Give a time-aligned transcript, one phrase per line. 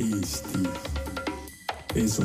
[0.00, 0.62] Eesti
[2.00, 2.24] Esu.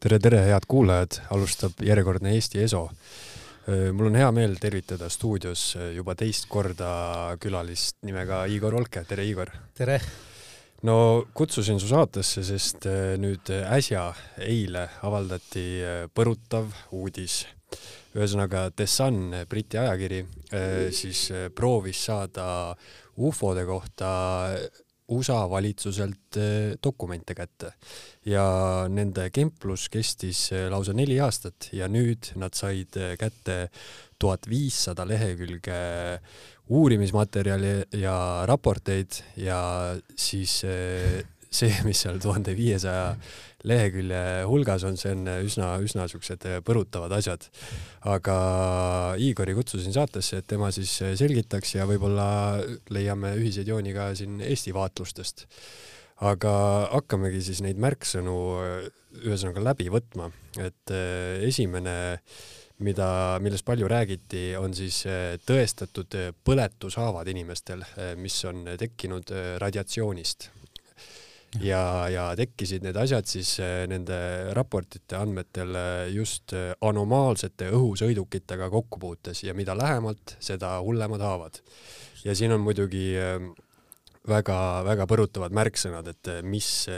[0.00, 2.86] tere, tere, head kuulajad, alustab järjekordne Eesti Eso.
[3.92, 9.52] mul on hea meel tervitada stuudios juba teist korda külalist nimega Igor Olke, tere Igor!
[9.74, 10.00] tere!
[10.88, 12.88] no kutsusin su saatesse, sest
[13.20, 14.08] nüüd äsja,
[14.40, 15.68] eile avaldati
[16.16, 17.42] põrutav uudis
[18.16, 20.22] ühesõnaga The Sun, Briti ajakiri,
[20.96, 22.46] siis proovis saada
[23.16, 24.10] ufode kohta
[25.08, 26.36] USA valitsuselt
[26.82, 27.72] dokumente kätte.
[28.26, 33.68] Ja nende kemplus kestis lausa neli aastat ja nüüd nad said kätte
[34.18, 35.78] tuhat viissada lehekülge
[36.74, 38.16] uurimismaterjali ja
[38.50, 39.60] raporteid ja
[40.18, 40.58] siis
[41.56, 43.12] see, mis seal tuhande viiesaja
[43.66, 47.48] lehekülje hulgas on, see on üsna, üsna siuksed põrutavad asjad.
[48.06, 48.36] aga
[49.22, 52.28] Igori kutsusin saatesse, et tema siis selgitaks ja võib-olla
[52.94, 55.46] leiame ühiseid jooni ka siin Eesti vaatlustest.
[56.26, 56.52] aga
[56.94, 58.36] hakkamegi siis neid märksõnu
[59.24, 60.30] ühesõnaga läbi võtma,
[60.62, 60.92] et
[61.44, 61.96] esimene
[62.78, 65.02] mida, millest palju räägiti, on siis
[65.48, 67.84] tõestatud põletushaavad inimestel,
[68.20, 70.50] mis on tekkinud radiatsioonist
[71.62, 74.16] ja, ja tekkisid need asjad siis äh, nende
[74.56, 81.62] raportite andmetel äh, just äh, anomaalsete õhusõidukitega kokkupuutes ja mida lähemalt, seda hullemad haavad.
[82.24, 83.14] ja siin on muidugi
[84.26, 86.88] väga-väga põrutavad märksõnad, et mis,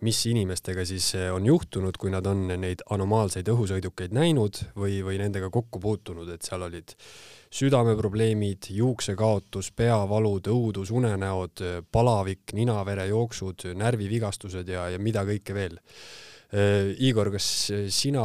[0.00, 5.50] mis inimestega siis on juhtunud, kui nad on neid anomaalseid õhusõidukeid näinud või, või nendega
[5.52, 6.96] kokku puutunud, et seal olid
[7.54, 11.62] südameprobleemid, juuksekaotus, peavalud, õudus, unenäod,
[11.94, 15.78] palavik, ninaverejooksud, närvivigastused ja, ja mida kõike veel.
[17.02, 17.46] Igor, kas
[17.90, 18.24] sina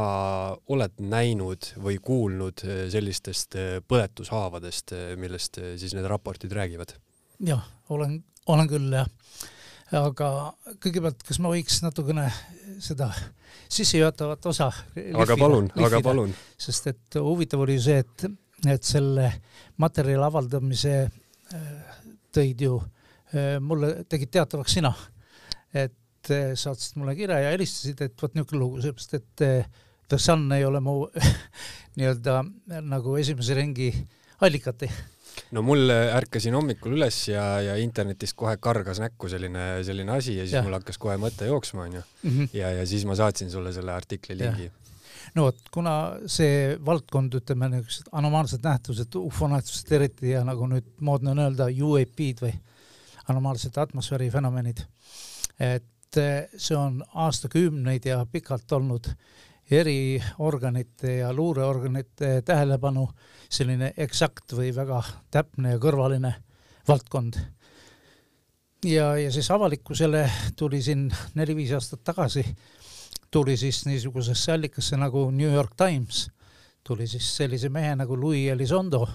[0.70, 3.56] oled näinud või kuulnud sellistest
[3.90, 6.94] põletushaavadest, millest siis need raportid räägivad?
[7.40, 8.18] jah, olen,
[8.52, 9.08] olen küll jah.
[9.96, 10.28] aga
[10.78, 12.28] kõigepealt, kas ma võiks natukene
[12.82, 13.08] seda
[13.70, 14.68] sissejuhatavat osa
[15.24, 16.34] aga palun, aga palun.
[16.60, 18.28] sest et huvitav oli see, et
[18.68, 19.30] et selle
[19.80, 22.00] materjali avaldamise äh,
[22.34, 24.92] tõid ju äh, mulle, tegid teatavaks sina.
[25.72, 29.44] et äh, saatsid mulle kirja ja helistasid, et vot niisugune lugu, seepärast et
[30.10, 31.04] The Sun ei ole mu
[31.98, 32.42] nii-öelda
[32.82, 33.92] nagu esimese ringi
[34.40, 34.90] allikati
[35.54, 40.44] no mul ärkasin hommikul üles ja, ja internetist kohe kargas näkku selline, selline asi ja
[40.44, 40.64] siis ja.
[40.66, 42.02] mul hakkas kohe mõte jooksma, onju.
[42.26, 42.50] Mhm.
[42.58, 44.68] ja, ja siis ma saatsin sulle selle artikli lingi
[45.34, 45.94] no vot, kuna
[46.30, 52.44] see valdkond, ütleme niisugused anomaalsed nähtused, ufonähtused eriti ja nagu nüüd moodne on öelda, UAP-d
[52.44, 52.54] või
[53.30, 54.82] anomaalsed atmosfääri fenomenid,
[55.60, 59.12] et eh, see on aastakümneid ja pikalt olnud
[59.70, 63.06] eriorganite ja luureorganite tähelepanu
[63.50, 66.34] selline eksakt või väga täpne ja kõrvaline
[66.88, 67.38] valdkond.
[68.84, 72.44] ja, ja siis avalikkusele tuli siin neli-viis aastat tagasi
[73.30, 76.30] tuli siis niisugusesse allikasse nagu New York Times,
[76.84, 79.06] tuli siis sellise mehe nagu Louis Elizondo,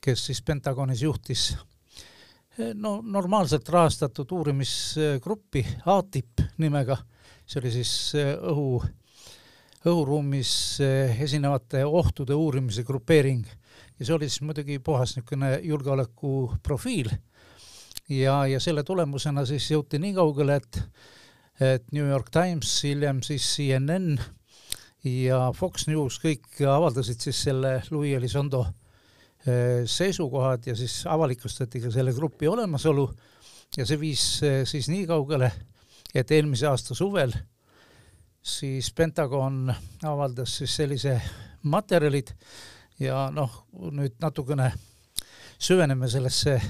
[0.00, 1.56] kes siis Pentagonis juhtis
[2.58, 6.98] eh, no normaalselt rahastatud uurimisgruppi ATIP nimega,
[7.46, 8.80] see oli siis eh, õhu,
[9.86, 10.52] õhuruumis
[10.84, 13.46] eh, esinevate ohtude uurimise grupeering.
[13.98, 17.10] Ja see oli siis muidugi puhas niisugune julgeolekuprofiil.
[18.12, 20.78] Ja, ja selle tulemusena siis jõuti nii kaugele, et
[21.60, 24.18] et New York Times, hiljem siis CNN
[25.06, 28.64] ja Fox News kõik avaldasid siis selle Louis Elizondo
[29.46, 33.08] eh, seisukohad ja siis avalikustati ka selle grupi olemasolu.
[33.76, 35.50] Ja see viis eh, siis nii kaugele,
[36.14, 37.34] et eelmise aasta suvel
[38.46, 39.74] siis Pentagon
[40.04, 41.20] avaldas siis sellise
[41.66, 42.30] materjalid
[43.02, 44.70] ja noh, nüüd natukene
[45.58, 46.60] süveneme sellesse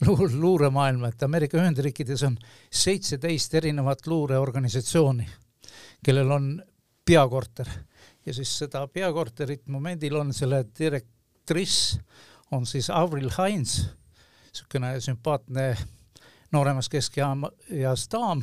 [0.40, 2.36] luuremaailma, et Ameerika Ühendriikides on
[2.70, 5.28] seitseteist erinevat luureorganisatsiooni,
[6.04, 6.50] kellel on
[7.04, 7.68] peakorter.
[8.26, 11.98] Ja siis seda peakorterit momendil on selle direktriss
[12.50, 13.86] on siis Avril Hines,
[14.50, 15.76] niisugune sümpaatne
[16.52, 18.42] nooremas keskeas daam,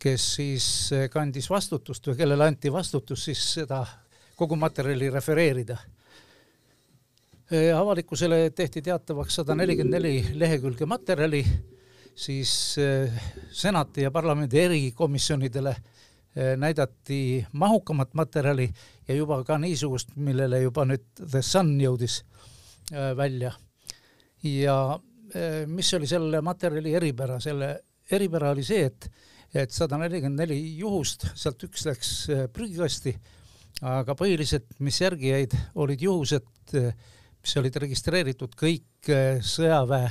[0.00, 0.66] kes siis
[1.10, 3.84] kandis vastutust või kellele anti vastutus siis seda
[4.36, 5.78] kogu materjali refereerida
[7.52, 11.42] avalikkusele tehti teatavaks sada nelikümmend neli lehekülge materjali,
[12.16, 12.76] siis
[13.52, 15.74] senati ja parlamendi erikomisjonidele
[16.56, 18.68] näidati mahukamat materjali
[19.08, 22.22] ja juba ka niisugust, millele juba nüüd The Sun jõudis
[23.16, 23.52] välja.
[24.42, 24.98] ja
[25.66, 27.80] mis oli selle materjali eripära, selle
[28.10, 29.08] eripära oli see, et,
[29.54, 32.12] et sada nelikümmend neli juhust, sealt üks läks
[32.52, 33.14] prügikasti,
[33.82, 36.50] aga põhiliselt, mis järgi jäid, olid juhused
[37.44, 40.08] mis olid registreeritud kõik äh, sõjaväe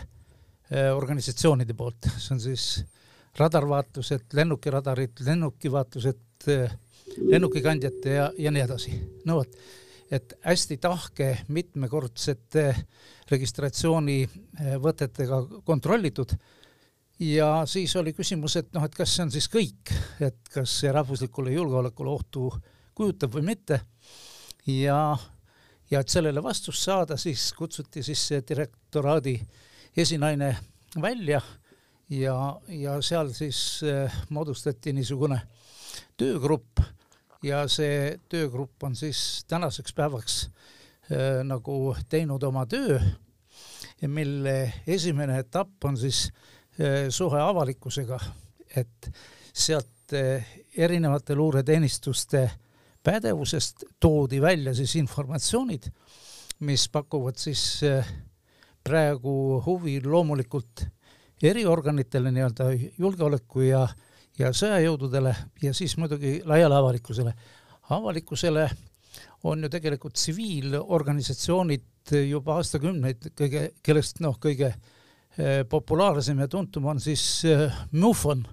[0.74, 2.64] organisatsioonide poolt, see on siis
[3.38, 6.48] radarvaatlused, lennukiradarid, lennukivaatlused,
[7.30, 8.92] lennukikandjate ja, ja nii edasi.
[9.28, 9.52] no vot,
[10.10, 12.76] et hästi tahke mitmekordsete
[13.30, 16.30] registratsioonivõtetega kontrollitud
[17.20, 19.94] ja siis oli küsimus, et noh, et kas see on siis kõik,
[20.24, 22.52] et kas see rahvuslikule julgeolekule ohtu
[22.96, 23.82] kujutab või mitte.
[24.68, 25.18] ja,
[25.94, 29.36] ja et sellele vastust saada, siis kutsuti siis direktoraadi
[29.98, 30.56] esinaine
[31.02, 31.42] välja
[32.10, 32.38] ja,
[32.68, 35.40] ja seal siis äh, moodustati niisugune
[36.18, 36.82] töögrupp
[37.44, 43.00] ja see töögrupp on siis tänaseks päevaks äh, nagu teinud oma töö,
[44.08, 46.26] mille esimene etapp on siis
[46.80, 48.20] äh, suhe avalikkusega,
[48.76, 49.12] et
[49.54, 50.48] sealt äh,
[50.78, 52.50] erinevate luureteenistuste
[53.04, 55.90] pädevusest toodi välja siis informatsioonid,
[56.60, 58.08] mis pakuvad siis äh,
[58.84, 60.88] praegu huvi loomulikult
[61.44, 63.96] eriorganitele nii-öelda julgeoleku ja äh,
[64.40, 67.34] ja sõjajõududele ja siis muidugi laiale avalikkusele.
[67.90, 68.70] avalikkusele
[69.44, 77.00] on ju tegelikult tsiviilorganisatsioonid juba aastakümneid kõige, kellest noh, kõige eh, populaarsem ja tuntum on
[77.00, 78.46] siis eh, MUFON,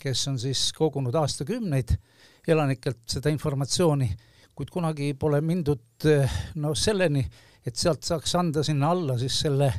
[0.00, 1.96] kes on siis kogunud aastakümneid
[2.48, 4.08] elanikelt seda informatsiooni,
[4.54, 7.22] kuid kunagi pole mindud eh, no selleni,
[7.66, 9.70] et sealt saaks anda sinna alla siis selle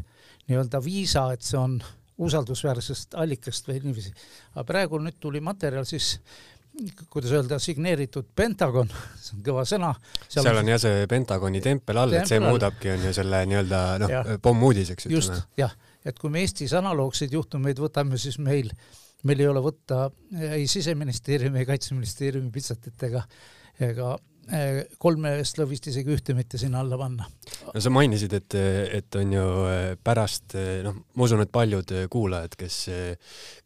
[0.48, 1.78] nii-öelda viisa, et see on
[2.24, 4.14] usaldusväärsest allikast või niiviisi.
[4.54, 6.18] aga praegu nüüd tuli materjal siis
[7.10, 8.90] kuidas öelda, signeeritud Pentagon,
[9.22, 9.92] see on kõva sõna.
[10.26, 14.14] seal on jah see Pentagoni tempel all, et see muudabki, on ju selle nii-öelda noh,
[14.42, 15.08] pommuudiseks.
[15.12, 15.74] just, jah,
[16.06, 18.72] et kui me Eestis analoogseid juhtumeid võtame, siis meil,
[19.28, 20.08] meil ei ole võtta
[20.54, 23.24] ei siseministeeriumi, kaitseministeeriumi pitsatit ega,
[24.44, 27.24] ega Eh, kolmest lõvist isegi ühte mitte sinna alla panna.
[27.24, 28.56] no sa mainisid, et,
[29.00, 32.78] et on ju eh, pärast, eh, noh, ma usun, et paljud kuulajad, kes,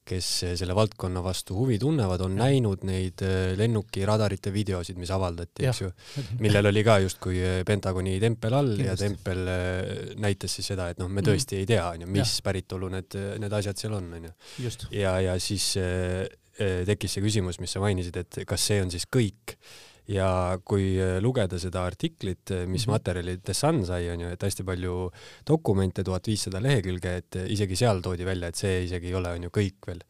[0.07, 0.27] kes
[0.59, 2.45] selle valdkonna vastu huvi tunnevad, on ja.
[2.45, 3.23] näinud neid
[3.57, 5.89] lennukiradarite videosid, mis avaldati, eks ju,
[6.45, 8.85] millel oli ka justkui Pentagoni tempel all Kindlasti.
[8.85, 11.31] ja tempel näitas siis seda, et noh, me mhm.
[11.31, 11.65] tõesti mm.
[11.65, 12.45] ei tea, onju, mis ja.
[12.45, 14.35] päritolu need, need asjad seal on, onju.
[14.93, 15.73] ja, ja siis
[16.57, 19.57] tekkis see küsimus, mis sa mainisid, et kas see on siis kõik
[20.07, 20.27] ja
[20.67, 22.95] kui äh, lugeda seda artiklit, äh, mis mm -hmm.
[22.95, 25.11] materjali The Sun sai, on ju, et hästi palju
[25.47, 29.31] dokumente, tuhat viissada lehekülge, et äh, isegi seal toodi välja, et see isegi ei ole,
[29.31, 30.01] on ju, kõik veel.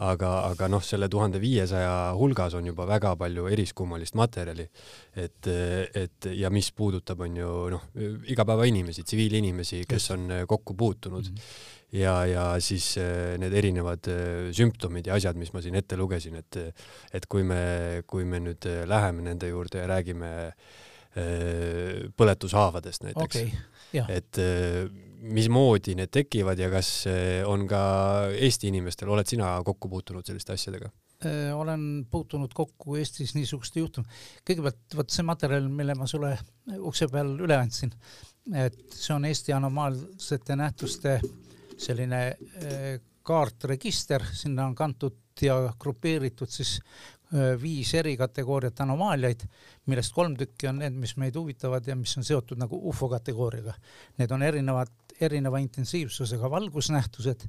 [0.00, 4.68] aga, aga noh, selle tuhande viiesaja hulgas on juba väga palju eriskummalist materjali.
[5.16, 5.46] et,
[5.94, 7.82] et ja mis puudutab, on ju noh,
[8.26, 11.34] igapäevainimesi, tsiviilinimesi, kes on kokku puutunud mm.
[11.34, 15.98] -hmm ja, ja siis äh, need erinevad äh, sümptomid ja asjad, mis ma siin ette
[15.98, 16.58] lugesin, et
[17.14, 20.32] et kui me, kui me nüüd äh, läheme nende juurde ja räägime
[22.18, 24.38] põletushaavadest näiteks okay,, et
[25.22, 26.88] mismoodi need tekivad ja kas
[27.46, 27.82] on ka
[28.34, 30.90] Eesti inimestel, oled sina kokku puutunud selliste asjadega?
[31.54, 34.08] olen puutunud kokku Eestis niisuguste juhtum-,
[34.42, 36.34] kõigepealt vot see materjal, mille ma sulle
[36.82, 37.94] ukse peal üle andsin,
[38.50, 41.20] et see on Eesti anomaalsete nähtuste
[41.78, 49.46] selline eh, kaartregister, sinna on kantud ja grupeeritud siis eh, viis eri kategooriat anomaaliaid,
[49.90, 53.74] millest kolm tükki on need, mis meid huvitavad ja mis on seotud nagu ufo kategooriaga.
[54.18, 57.48] Need on erinevad, erineva intensiivsusega valgusnähtused,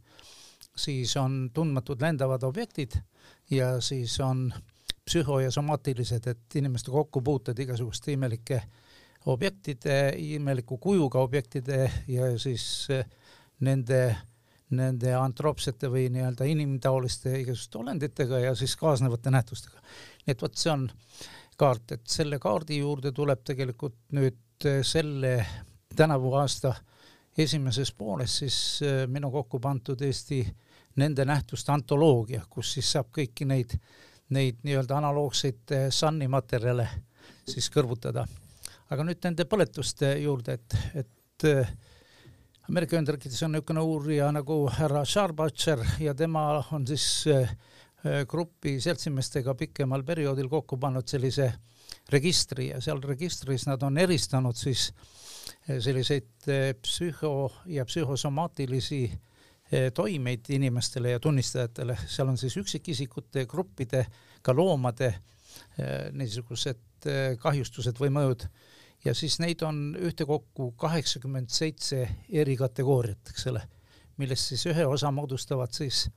[0.75, 2.97] siis on tundmatud lendavad objektid
[3.51, 4.47] ja siis on
[5.05, 8.61] psühho- ja somaatilised, et inimeste kokkupuuted igasuguste imelike
[9.25, 13.05] objektide, imeliku kujuga objektide ja siis äh,
[13.59, 14.01] nende,
[14.75, 19.79] nende antroopsete või nii-öelda inimtaoliste igasuguste olenditega ja siis kaasnevate nähtustega.
[20.25, 20.89] nii et vot see on
[21.57, 25.37] kaart, et selle kaardi juurde tuleb tegelikult nüüd eh, selle
[25.95, 26.73] tänavu aasta
[27.37, 30.41] esimeses pooles siis eh, minu kokku pandud Eesti
[30.95, 33.75] nende nähtuste antoloogia, kus siis saab kõiki neid,
[34.35, 36.87] neid nii-öelda analoogseid eh, Sunni materjale
[37.47, 38.25] siis kõrvutada.
[38.89, 41.45] aga nüüd nende põletuste juurde, et, et
[42.65, 47.51] Ameerika Ühendriikides on niisugune uurija nagu härra Scharbacher ja tema on siis äh,
[48.25, 51.51] grupi seltsimeestega pikemal perioodil kokku pannud sellise
[52.09, 59.03] registri ja seal registris nad on eristanud siis äh, selliseid äh, psühho- ja psühhosomaatilisi
[59.97, 64.03] toimeid inimestele ja tunnistajatele, seal on siis üksikisikute, gruppide,
[64.45, 65.07] ka loomade
[66.13, 67.07] niisugused
[67.41, 68.45] kahjustused või mõjud
[69.05, 73.61] ja siis neid on ühtekokku kaheksakümmend seitse eri kategooriat, eks ole,
[74.17, 76.07] millest siis ühe osa moodustavad siis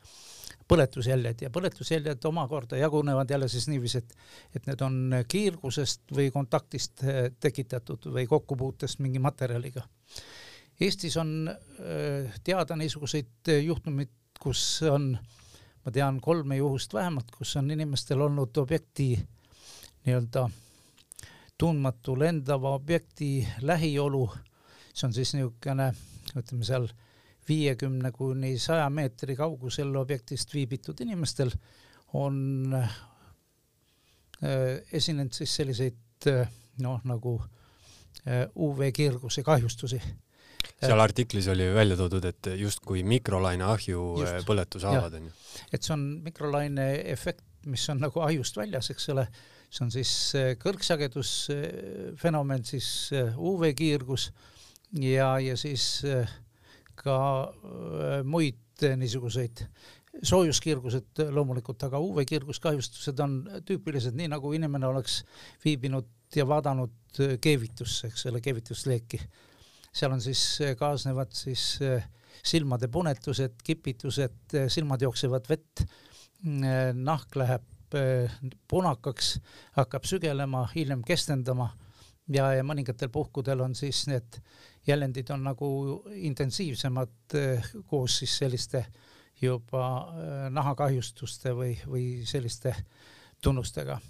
[0.68, 4.14] põletusjäljed ja põletusjäljed omakorda jagunevad jälle siis niiviisi, et,
[4.56, 9.84] et need on kiirgusest või kontaktist eh, tekitatud või kokkupuutest mingi materjaliga.
[10.80, 15.10] Eestis on äh, teada niisuguseid juhtumeid, kus on,
[15.84, 19.16] ma tean kolme juhust vähemalt, kus on inimestel olnud objekti
[20.06, 20.46] nii-öelda
[21.58, 24.24] tundmatu lendava objekti lähiolu,
[24.92, 25.90] see on siis niisugune,
[26.38, 26.88] ütleme seal
[27.48, 31.50] viiekümne kuni saja meetri kaugusel objektist viibitud inimestel
[32.18, 32.94] on äh,
[34.92, 36.48] esinenud siis selliseid äh,
[36.84, 37.38] noh, nagu
[38.26, 40.00] äh, UV-kiirguse kahjustusi
[40.78, 44.46] seal artiklis oli välja toodud, et justkui mikrolaine ahju Just.
[44.46, 45.32] põletushaavad onju.
[45.72, 49.26] et see on mikrolaine efekt, mis on nagu ahjust väljas, eks ole,
[49.68, 50.12] see on siis
[50.62, 54.30] kõrgsagedusfenomen, siis UV-kiirgus
[55.02, 56.00] ja, ja siis
[56.98, 57.18] ka
[58.24, 59.66] muid niisuguseid
[60.22, 63.36] soojuskiirgused loomulikult, aga UV-kiirguskahjustused on
[63.68, 65.20] tüüpilised, nii nagu inimene oleks
[65.64, 69.20] viibinud ja vaadanud keevitusse, eks ole, keevitusleeki
[69.98, 70.42] seal on siis,
[70.78, 71.78] kaasnevad siis
[72.44, 75.82] silmade punetused, kipitused, silmad jooksevad vett,
[76.94, 77.64] nahk läheb
[78.68, 79.38] punakaks,
[79.76, 81.70] hakkab sügelema, hiljem kestendama
[82.28, 84.40] ja, ja mõningatel puhkudel on siis need
[84.88, 85.68] jäljendid on nagu
[86.14, 87.36] intensiivsemad
[87.86, 88.84] koos siis selliste
[89.40, 89.84] juba
[90.50, 92.74] nahakahjustuste või, või selliste
[93.42, 94.00] tunnustega.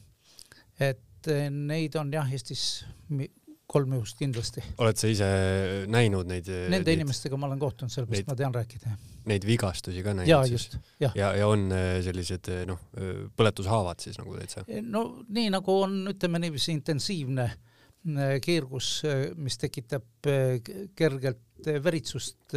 [0.80, 2.84] et neid on jah, Eestis
[3.68, 4.62] kolm juhust kindlasti.
[4.80, 5.28] oled sa ise
[5.92, 6.48] näinud neid?
[6.48, 8.94] Nende neid, inimestega ma olen kohtunud, sellepärast ma tean rääkida.
[9.28, 10.30] Neid vigastusi ka näinud?
[10.30, 11.16] jaa, just, jah.
[11.18, 12.80] ja, ja on äh, sellised äh, noh,
[13.36, 14.64] põletushaavad siis nagu täitsa?
[14.88, 17.50] no nii nagu on, ütleme niiviisi intensiivne
[18.40, 19.02] kiirgus,
[19.36, 20.28] mis tekitab
[20.96, 22.54] kergelt veritsust,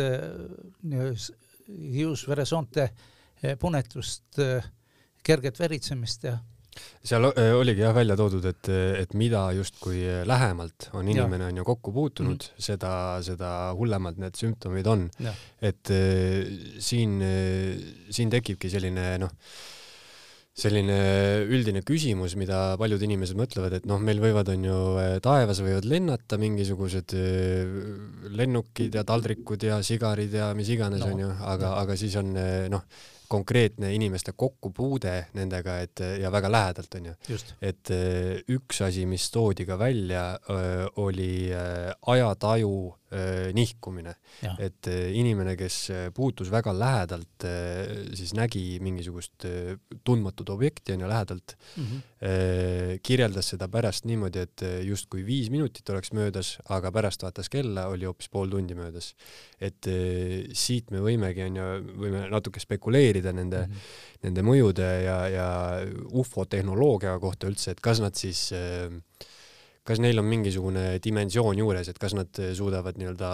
[1.95, 2.85] hiusveresoonte
[3.59, 4.39] punetust,
[5.25, 6.37] kerget veritsemist ja
[7.03, 8.69] seal oligi jah välja toodud, et,
[9.01, 12.63] et mida justkui lähemalt on inimene on ju kokku puutunud mm, -hmm.
[12.69, 12.93] seda,
[13.25, 15.09] seda hullemad need sümptomid on.
[15.61, 15.93] et
[16.79, 17.19] siin,
[18.09, 19.31] siin tekibki selline noh,
[20.51, 20.97] selline
[21.47, 24.79] üldine küsimus, mida paljud inimesed mõtlevad, et noh, meil võivad, on ju,
[25.23, 27.15] taevas võivad lennata mingisugused
[28.35, 32.35] lennukid ja taldrikud ja sigarid ja mis iganes no., on ju, aga, aga siis on
[32.73, 32.83] noh,
[33.31, 37.13] konkreetne inimeste kokkupuude nendega, et ja väga lähedalt onju.
[37.61, 42.73] et äh, üks asi, mis toodi ka välja, äh, oli äh, ajataju
[43.53, 44.13] nihkumine,
[44.63, 45.77] et inimene, kes
[46.15, 47.45] puutus väga lähedalt,
[48.15, 49.45] siis nägi mingisugust
[50.07, 52.99] tundmatut objekti onju lähedalt mm, -hmm.
[53.03, 58.05] kirjeldas seda pärast niimoodi, et justkui viis minutit oleks möödas, aga pärast vaatas kella, oli
[58.05, 59.13] hoopis pool tundi möödas.
[59.61, 59.85] et
[60.53, 61.67] siit me võimegi onju,
[62.01, 64.23] võime natuke spekuleerida nende mm, -hmm.
[64.23, 65.49] nende mõjude ja, ja
[66.11, 68.89] ufotehnoloogia kohta üldse, et kas nad siis äh,
[69.87, 73.31] kas neil on mingisugune dimensioon juures, et kas nad suudavad nii-öelda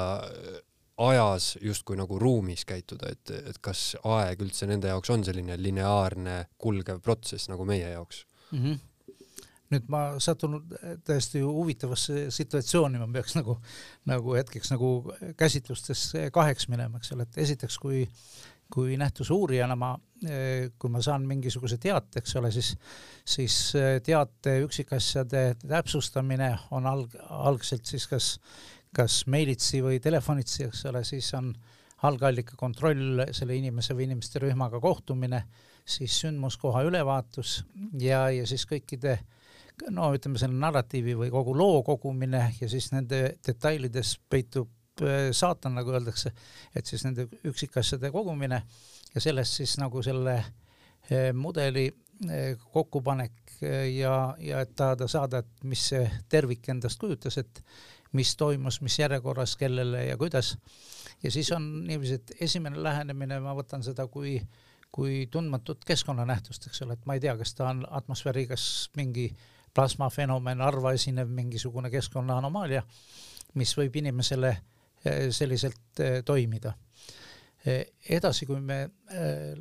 [1.08, 6.38] ajas justkui nagu ruumis käituda, et, et kas aeg üldse nende jaoks on selline lineaarne
[6.58, 8.62] kulgev protsess nagu meie jaoks mm?
[8.64, 8.86] -hmm
[9.68, 10.62] nüüd ma satun
[11.04, 13.58] täiesti huvitavasse situatsiooni, ma peaks nagu,
[14.08, 14.92] nagu hetkeks nagu
[15.36, 18.06] käsitlustes kaheks minema, eks ole, et esiteks, kui
[18.74, 22.72] kui nähtuse uurijana ma, kui ma saan mingisuguse teate, eks ole, siis,
[23.28, 28.32] siis eh, teate üksikasjade täpsustamine on alg-, algselt siis kas,
[28.96, 31.52] kas meilitsi või telefonitsi, eks ole, siis on
[32.08, 35.44] algallika kontroll, selle inimese või inimeste rühmaga kohtumine,
[35.88, 37.62] siis sündmuskoha ülevaatus
[38.02, 39.20] ja, ja siis kõikide
[39.94, 45.76] no ütleme, selle narratiivi või kogu loo kogumine ja siis nende detailides peitub Äh, saatan,
[45.78, 46.32] nagu öeldakse,
[46.76, 48.64] et siis nende üksikasjade kogumine
[49.18, 53.58] ja sellest siis nagu selle äh, mudeli äh, kokkupanek
[53.96, 57.64] ja, ja et tahada saada, et mis see tervik endast kujutas, et
[58.14, 60.58] mis toimus, mis järjekorras, kellele ja kuidas.
[61.24, 64.38] ja siis on niiviisi, et esimene lähenemine, ma võtan seda kui,
[64.94, 69.32] kui tundmatut keskkonnanähtust, eks ole, et ma ei tea, kas ta on atmosfäärigas mingi
[69.74, 72.86] plasmafenomen, harva esinev mingisugune keskkonna anomaalia,
[73.58, 74.58] mis võib inimesele
[75.06, 76.74] Eh, selliselt eh, toimida.
[77.68, 77.82] Eh,
[78.16, 78.78] edasi, kui me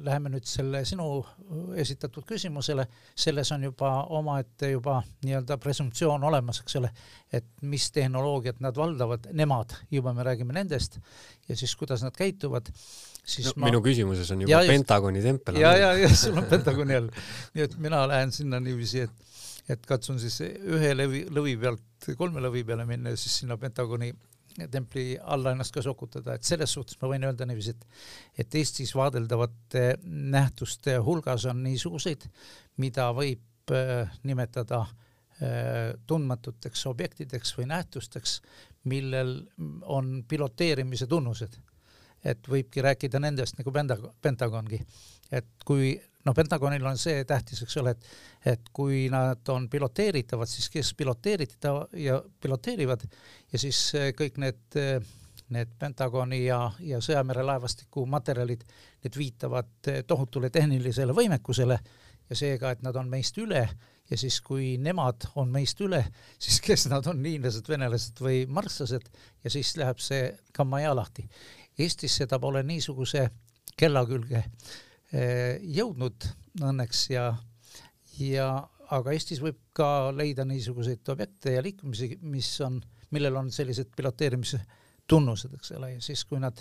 [0.06, 1.08] läheme nüüd selle sinu
[1.80, 2.84] esitatud küsimusele,
[3.18, 6.92] selles on juba omaette juba nii-öelda presumptsioon olemas, eks ole,
[7.34, 11.00] et mis tehnoloogiat nad valdavad, nemad, juba me räägime nendest
[11.48, 12.70] ja siis kuidas nad käituvad
[13.26, 13.70] siis no, ma...
[13.70, 15.58] minu küsimuses on juba ja, Pentagoni tempel.
[15.60, 17.10] ja, ja, ja sul on Pentagoni all.
[17.56, 19.34] nii et mina lähen sinna niiviisi, et,
[19.74, 24.12] et katsun siis ühe lõvi, lõvi pealt kolme lõvi peale minna ja siis sinna Pentagoni
[24.70, 28.94] templi alla ennast ka sokutada, et selles suhtes ma võin öelda niiviisi, et et Eestis
[28.96, 32.26] vaadeldavate nähtuste hulgas on niisuguseid,
[32.82, 38.40] mida võib äh, nimetada äh, tundmatuteks objektideks või nähtusteks,
[38.84, 39.38] millel
[39.82, 41.58] on piloteerimise tunnused.
[42.26, 44.80] et võibki rääkida nendest nagu Pentagon, Pentagongi,
[45.30, 45.92] et kui
[46.26, 50.92] noh, Pentagonil on see tähtis, eks ole, et et kui nad on piloteeritavad, siis kes
[50.94, 53.06] piloteerida ja piloteerivad
[53.52, 54.80] ja siis kõik need
[55.54, 58.64] need Pentagoni ja, ja sõjamerelaevastiku materjalid,
[59.04, 61.76] need viitavad tohutule tehnilisele võimekusele
[62.30, 63.62] ja seega, et nad on meist üle
[64.10, 66.02] ja siis, kui nemad on meist üle,
[66.42, 69.10] siis kes nad on, hiinlased, venelased või marslased
[69.44, 71.26] ja siis läheb see kammaja lahti.
[71.78, 73.28] Eestis seda pole niisuguse
[73.76, 74.50] kella külge eh,
[75.12, 76.24] jõudnud
[76.66, 77.28] õnneks ja,
[78.18, 78.48] ja
[78.94, 82.78] aga Eestis võib ka leida niisuguseid objekte ja liikumisi, mis on,
[83.14, 84.60] millel on sellised piloteerimise
[85.06, 86.60] tunnused, eks ole, ja siis, kui nad,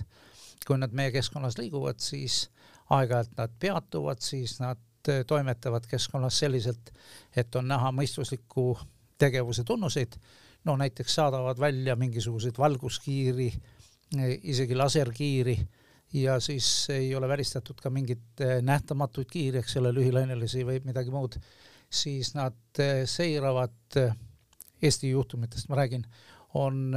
[0.65, 2.45] kui nad meie keskkonnas liiguvad, siis
[2.93, 6.91] aeg-ajalt nad peatuvad, siis nad eh, toimetavad keskkonnas selliselt,
[7.35, 8.73] et on näha mõistusliku
[9.21, 10.17] tegevuse tunnuseid,
[10.65, 13.49] no näiteks saadavad välja mingisuguseid valguskiiri,
[14.17, 15.57] eh, isegi laserkiiri
[16.13, 21.13] ja siis ei ole välistatud ka mingeid eh, nähtamatuid kiiri, eks ole, lühilainelisi või midagi
[21.13, 21.37] muud,
[21.89, 23.99] siis nad seiravad
[24.83, 26.03] Eesti juhtumitest, ma räägin,
[26.59, 26.93] on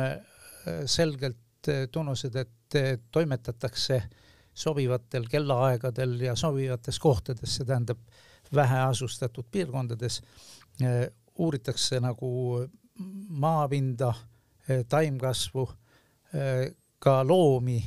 [0.87, 2.77] selgelt tunnused, et
[3.15, 4.01] toimetatakse
[4.59, 8.01] sobivatel kellaaegadel ja sobivates kohtades, see tähendab
[8.55, 10.21] väheasustatud piirkondades,
[11.39, 12.31] uuritakse nagu
[13.29, 14.13] maapinda,
[14.89, 15.69] taimkasvu,
[16.99, 17.79] ka loomi,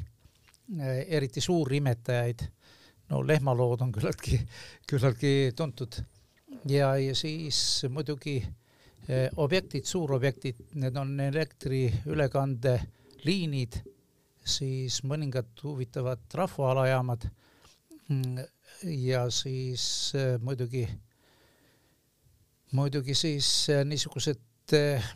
[0.80, 2.44] eriti suurimetajaid,
[3.12, 4.40] no lehmalood on küllaltki,
[4.88, 6.00] küllaltki tuntud.
[6.70, 8.42] Ja, ja siis muidugi
[9.10, 13.74] Eh, objektid, suurobjektid, need on elektriülekandeliinid,
[14.46, 17.26] siis mõningad huvitavad rahvaalajaamad
[18.08, 18.38] mm,
[19.02, 20.88] ja siis eh, muidugi,
[22.78, 24.40] muidugi siis eh, niisugused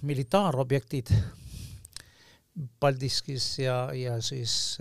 [0.02, 1.10] militaarobjektid
[2.80, 4.78] Paldiskis ja, ja siis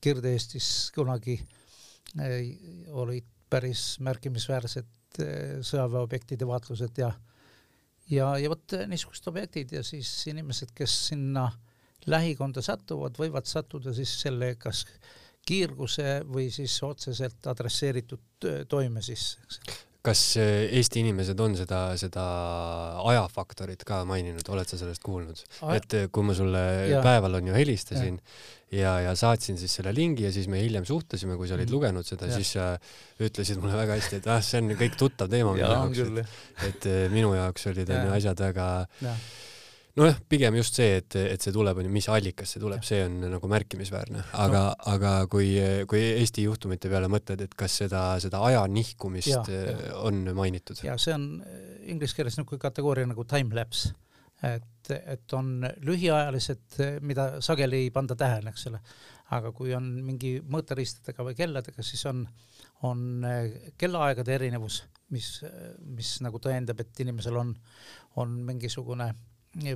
[0.00, 1.36] Kirde-Eestis kunagi
[2.96, 5.20] olid päris märkimisväärsed
[5.68, 7.10] sõjaväeobjektide vaatlused ja
[8.10, 11.48] ja, ja vot niisugused objektid ja siis inimesed, kes sinna
[12.08, 14.84] lähikonda satuvad, võivad sattuda siis selle kas
[15.48, 19.40] kiirguse või siis otseselt adresseeritud toime sisse,
[20.08, 22.26] kas eh, Eesti inimesed on seda, seda
[23.10, 25.42] ajafaktorit ka maininud, oled sa sellest kuulnud?
[25.74, 27.02] et eh, kui ma sulle ja.
[27.04, 30.86] päeval on ju helistasin ja, ja, ja saatsin siis selle lingi ja siis me hiljem
[30.88, 31.76] suhtlesime, kui sa olid mm.
[31.76, 32.70] lugenud seda, siis sa
[33.24, 36.40] ütlesid mulle väga hästi, et ah, see on kõik tuttav teema minu jaoks, et,
[36.70, 38.70] et eh, minu jaoks olid onju asjad väga
[39.04, 39.18] ja
[39.98, 43.00] nojah, pigem just see, et, et see tuleb, on ju, mis allikast see tuleb, see
[43.06, 45.50] on nagu märkimisväärne, aga no., aga kui,
[45.90, 49.94] kui Eesti juhtumite peale mõtled, et kas seda, seda aja nihkumist ja, ja.
[50.08, 50.80] on mainitud?
[50.86, 51.30] ja see on
[51.88, 53.94] inglise keeles niisugune kategooria nagu time-lapse,
[54.46, 58.82] et, et on lühiajalised, mida sageli ei panda tähele, eks ole,
[59.34, 62.22] aga kui on mingi mõõteriistadega või kelladega, siis on,
[62.86, 63.26] on
[63.80, 64.82] kellaaegade erinevus,
[65.14, 65.32] mis,
[65.96, 67.52] mis nagu tõendab, et inimesel on,
[68.22, 69.10] on mingisugune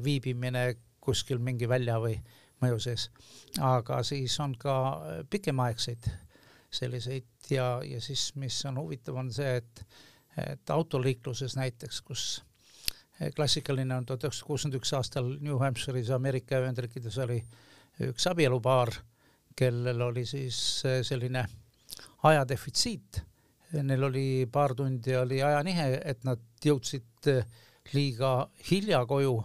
[0.04, 2.16] viibimine kuskil mingi välja või
[2.62, 3.08] mõju sees.
[3.60, 4.74] aga siis on ka
[5.30, 6.06] pikemaaegseid
[6.72, 9.84] selliseid ja, ja siis, mis on huvitav, on see, et,
[10.38, 12.42] et autoliikluses näiteks, kus
[13.36, 17.42] klassikaline on tuhat üheksasada kuuskümmend üks aastal New Hampshire'is Ameerika Ühendriikides oli
[18.08, 18.94] üks abielupaar,
[19.56, 20.56] kellel oli siis
[21.04, 21.44] selline
[22.24, 23.20] ajadefitsiit.
[23.82, 27.28] Neil oli paar tundi oli ajanihe, et nad jõudsid
[27.92, 28.32] liiga
[28.70, 29.36] hilja koju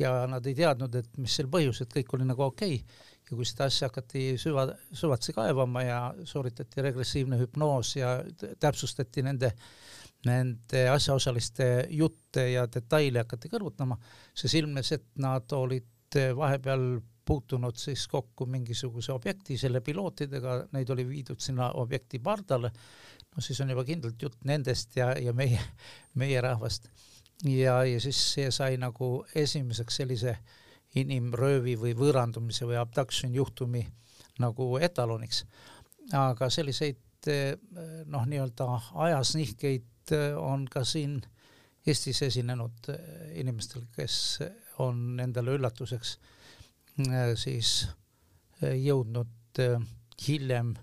[0.00, 3.06] ja nad ei teadnud, et mis seal põhjus, et kõik oli nagu okei okay.
[3.30, 8.16] ja kui seda asja hakati süva, süvatsi kaevama ja sooritati regressiivne hüpnoos ja
[8.60, 9.52] täpsustati nende,
[10.26, 13.98] nende asjaosaliste jutte ja detaile hakati kõrvutama,
[14.34, 16.90] siis ilmnes, et nad olid vahepeal
[17.30, 22.72] puutunud siis kokku mingisuguse objekti, selle pilootidega, neid oli viidud sinna objekti pardale,
[23.30, 25.60] no siis on juba kindlalt jutt nendest ja, ja meie,
[26.18, 26.90] meie rahvast
[27.44, 30.36] ja, ja siis see sai nagu esimeseks sellise
[31.00, 33.84] inimröövi või võõrandumise või abduction juhtumi
[34.40, 35.44] nagu etaloniks.
[36.12, 37.28] aga selliseid
[38.06, 41.20] noh, nii-öelda ajas nihkeid on ka siin
[41.86, 42.90] Eestis esinenud
[43.40, 44.38] inimestel, kes
[44.84, 46.18] on endale üllatuseks
[47.40, 47.70] siis
[48.60, 49.60] jõudnud
[50.26, 50.74] hiljem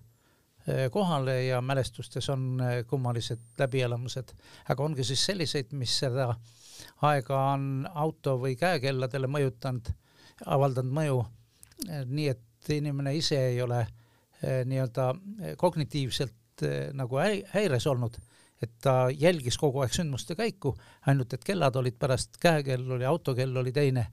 [0.92, 4.34] kohale ja mälestustes on eh, kummalised läbielamused,
[4.70, 6.34] aga on ka siis selliseid, mis seda
[7.08, 9.94] aega on auto või käekelladele mõjutanud,
[10.46, 11.22] avaldanud mõju,
[11.88, 13.86] eh, nii et inimene ise ei ole
[14.38, 15.06] nii-öelda
[15.58, 16.62] kognitiivselt
[16.94, 17.18] nagu
[17.54, 18.18] häires olnud,
[18.62, 20.76] et ta jälgis kogu aeg sündmuste käiku,
[21.10, 24.08] ainult et kellad olid pärast, käekell oli, autokell oli teine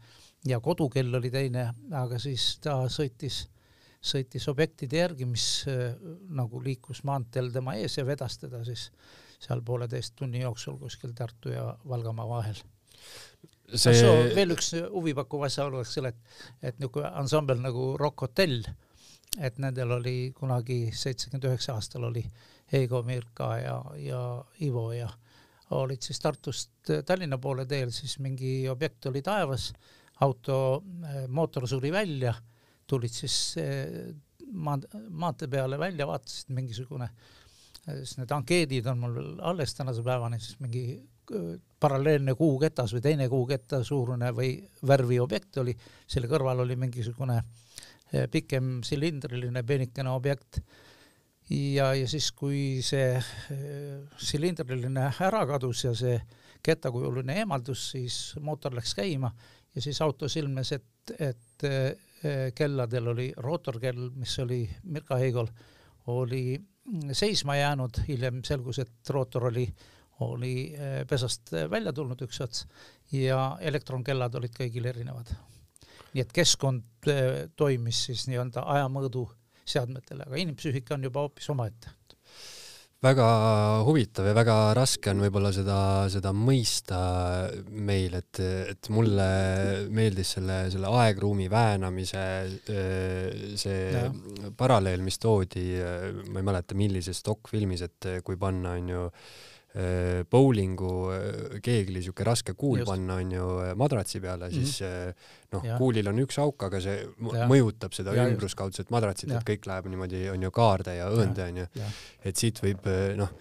[0.48, 3.44] ja kodukell oli teine, aga siis ta sõitis,
[4.04, 5.94] sõitis objektide järgi, mis äh,
[6.36, 8.90] nagu liikus maanteel tema ees ja vedas teda siis
[9.44, 12.60] seal pooleteist tunni jooksul kuskil Tartu ja Valgamaa vahel.
[13.74, 18.60] See no, veel üks huvipakkuv asjaolu oleks selle, et, et niisugune ansambel nagu Rock Hotel,
[19.40, 22.22] et nendel oli kunagi seitsekümmend üheksa aastal oli
[22.72, 24.20] Heigo Mirka ja, ja
[24.62, 25.08] Ivo ja
[25.74, 29.70] olid siis Tartust Tallinna poole teel, siis mingi objekt oli taevas,
[30.22, 30.58] auto
[31.08, 32.34] eh, mootor suri välja,
[32.86, 34.12] tulid siis eh,
[34.52, 37.10] maa, maantee peale välja, vaatasid mingisugune,
[37.86, 40.86] eh, siis need ankeedid on mul veel alles tänase päevani, siis mingi
[41.80, 45.74] paralleelne kuuketas või teine kuuketta suurune või värviobjekt oli,
[46.06, 50.60] selle kõrval oli mingisugune eh, pikem silindriline peenikene objekt.
[51.50, 56.20] ja, ja siis, kui see eh, silindriline ära kadus ja see
[56.64, 59.32] kettakujuline eemaldus, siis mootor läks käima
[59.74, 61.94] ja siis autos ilmnes, et, et eh,
[62.54, 65.48] kelladel oli rootorkell, mis oli Mirka Heigol,
[66.12, 66.56] oli
[67.12, 69.66] seisma jäänud, hiljem selgus, et rootor oli
[70.20, 72.64] oli eh, pesast eh, välja tulnud üks ots
[73.12, 75.32] ja elektronkellad olid kõigil erinevad.
[76.14, 79.26] nii et keskkond eh, toimis siis nii-öelda ajamõõdu
[79.64, 81.90] seadmetele, aga inimpsüühika on juba hoopis omaette
[83.04, 83.28] väga
[83.84, 85.78] huvitav ja väga raske on võib-olla seda,
[86.12, 86.98] seda mõista
[87.68, 88.40] meil, et,
[88.72, 89.28] et mulle
[89.94, 92.26] meeldis selle, selle aegruumi väänamise
[93.60, 94.06] see ja.
[94.56, 95.66] paralleel, mis toodi,
[96.30, 99.53] ma ei mäleta, millises dokfilmis, et kui panna, onju, Äh,
[100.30, 102.90] bowlingu äh, keegli siuke raske kuul Just.
[102.92, 105.14] panna onju äh, madratsi peale, siis mm -hmm.
[105.56, 107.48] noh, kuulil on üks auk, aga see ja.
[107.50, 111.66] mõjutab seda ja, ümbruskaudset madratsit, et kõik läheb niimoodi onju kaarde ja õõnde onju.
[112.24, 113.34] et siit võib noh,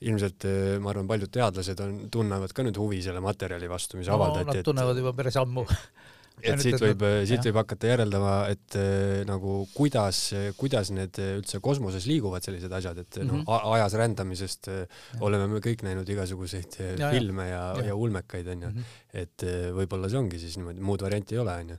[0.00, 0.44] ilmselt
[0.80, 4.58] ma arvan, paljud teadlased on, tunnevad ka nüüd huvi selle materjali vastu, mis no, avaldati.
[4.58, 5.66] Nad tunnevad juba päris ammu
[6.42, 10.20] et siit võib, siit võib hakata järeldama, et äh, nagu kuidas,
[10.58, 13.44] kuidas need üldse kosmoses liiguvad, sellised asjad, et mm -hmm.
[13.46, 14.84] noh, ajas rändamisest ja.
[15.20, 19.20] oleme me kõik näinud igasuguseid ja, filme ja, ja, ja ulmekaid onju mm, -hmm.
[19.24, 19.46] et
[19.78, 21.78] võib-olla see ongi siis niimoodi, muud varianti ei ole onju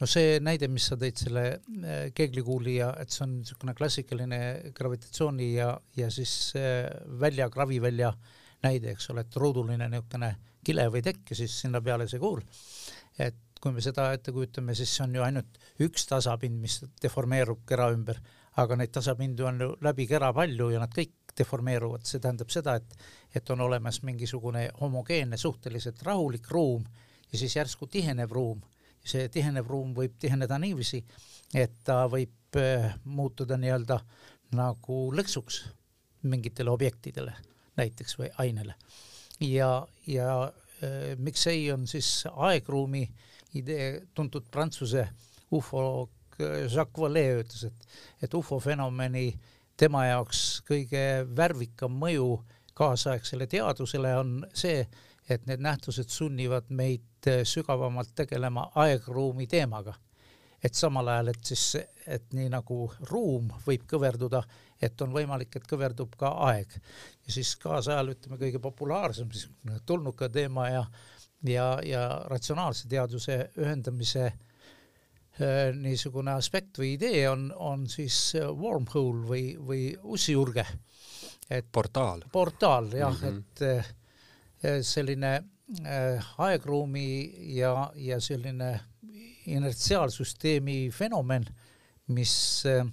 [0.00, 1.44] no see näide, mis sa tõid selle
[2.14, 4.40] keeglikuuli ja et see on niisugune klassikaline
[4.74, 6.52] gravitatsiooni ja, ja siis
[7.20, 8.12] välja, kravivälja
[8.62, 10.36] näide, eks ole, et ruuduline niisugune
[10.68, 12.42] kile või tekk ja siis sinna peale see kuul.
[13.18, 17.64] et kui me seda ette kujutame, siis see on ju ainult üks tasapind, mis deformeerub
[17.68, 18.20] kera ümber,
[18.58, 22.74] aga neid tasapindu on ju läbi kera palju ja nad kõik deformeeruvad, see tähendab seda,
[22.78, 22.96] et,
[23.34, 26.86] et on olemas mingisugune homogeenne, suhteliselt rahulik ruum
[27.30, 28.62] ja siis järsku tihenev ruum.
[29.08, 30.98] see tihenev ruum võib tiheneda niiviisi,
[31.54, 33.96] et ta võib äh, muutuda nii-öelda
[34.58, 35.62] nagu lõksuks
[36.28, 37.32] mingitele objektidele
[37.78, 38.74] näiteks või ainele.
[39.40, 45.08] ja, ja äh, miks ei on siis aegruumi äh, idee, tuntud prantsuse
[45.50, 47.88] ufoloog Jacques Vallée ütles, et,
[48.22, 49.32] et ufo fenomeni
[49.78, 51.02] tema jaoks kõige
[51.36, 52.30] värvikam mõju
[52.78, 54.82] kaasaegsele teadusele on see,
[55.28, 59.94] et need nähtused sunnivad meid sügavamalt tegelema aegruumi teemaga.
[60.62, 64.40] et samal ajal, et siis, et nii nagu ruum võib kõverduda,
[64.82, 66.72] et on võimalik, et kõverdub ka aeg.
[67.26, 69.48] ja siis kaasajal ütleme kõige populaarsem siis
[69.86, 70.84] tulnuka teema ja
[71.46, 79.26] ja, ja ratsionaalse teaduse ühendamise äh, niisugune aspekt või idee on, on siis äh, wormhole
[79.28, 80.66] või, või ussijurge.
[81.50, 82.22] et portaal.
[82.32, 83.38] portaal jah mm, -hmm.
[83.38, 83.62] et
[84.64, 85.34] äh, selline
[85.84, 88.80] äh, aegruumi ja, ja selline
[89.46, 91.46] inertsiaalsüsteemi fenomen,
[92.08, 92.86] mis äh,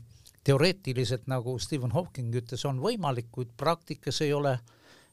[0.44, 4.60] teoreetiliselt, nagu Stephen Hawking ütles, on võimalik, kuid praktikas ei ole,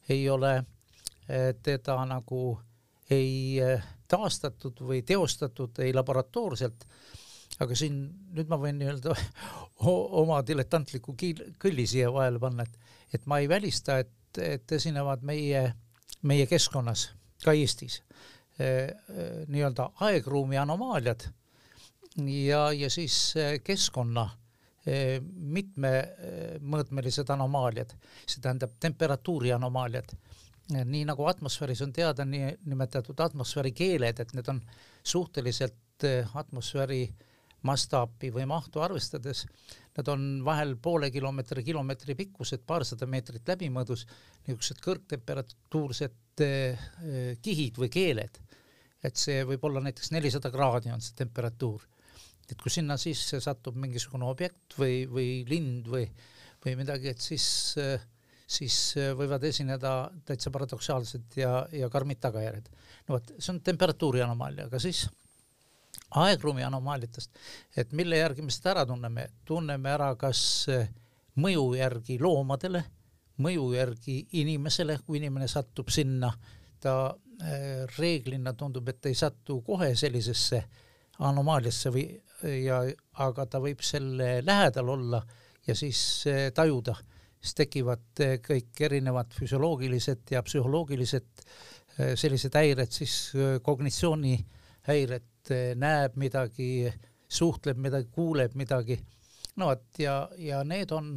[0.09, 2.72] ei ole äh, teda nagu äh,
[3.13, 6.87] ei eh, taastatud või teostatud ei laboratoorselt,
[7.63, 7.95] aga siin
[8.37, 9.15] nüüd ma võin nii-öelda
[10.23, 11.11] oma diletantliku
[11.63, 12.75] kõlli siia vahele panna, et,
[13.19, 15.63] et ma ei välista, et, et esinevad meie,
[16.29, 17.01] meie keskkonnas,
[17.45, 17.95] ka Eestis
[18.59, 18.89] eh, eh,
[19.49, 21.21] nii-öelda aegruumi anomaaliad.
[22.29, 24.27] Ja, ja siis keskkonna
[24.85, 27.95] mitmemõõtmelised anomaaliad,
[28.27, 30.13] see tähendab temperatuuri anomaaliad
[30.71, 34.61] nii nagu atmosfääris on teada nii nimetatud atmosfäärikeeled, et need on
[35.03, 37.07] suhteliselt eh, atmosfääri
[37.67, 39.45] mastaapi või mahtu arvestades,
[39.97, 44.07] nad on vahel poole kilomeetri, kilomeetri pikkused, paarsada meetrit läbimõõdus,
[44.47, 46.89] niisugused kõrgtemperatuursed eh,
[47.43, 48.41] kihid või keeled.
[49.03, 51.83] et see võib olla näiteks nelisada kraadi on see temperatuur.
[52.51, 56.07] et kui sinna sisse satub mingisugune objekt või, või lind või,
[56.65, 58.01] või midagi, et siis äh,
[58.53, 59.97] siis äh, võivad esineda
[60.29, 62.71] täitsa paradoksaalsed ja, ja karmid tagajärjed.
[63.09, 65.07] no vot, see on temperatuuri anomaalia, aga siis
[66.23, 67.39] aegruumi anomaaliatest,
[67.77, 70.89] et mille järgi me seda ära tunneme, tunneme ära kas eh,
[71.41, 72.83] mõju järgi loomadele,
[73.43, 76.33] mõju järgi inimesele, kui inimene satub sinna,
[76.81, 76.97] ta
[77.41, 80.63] eh, reeglina tundub, et ei satu kohe sellisesse
[81.23, 82.07] anomaaliasse või
[82.65, 82.83] ja
[83.23, 85.21] aga ta võib selle lähedal olla
[85.67, 86.97] ja siis tajuda,
[87.43, 91.43] siis tekivad kõik erinevad füsioloogilised ja psühholoogilised
[92.17, 93.17] sellised häired, siis
[93.67, 96.87] kognitsioonihäired, Eh, näeb midagi,
[97.27, 99.01] suhtleb midagi, kuuleb midagi.
[99.57, 101.17] no vot ja, ja need on,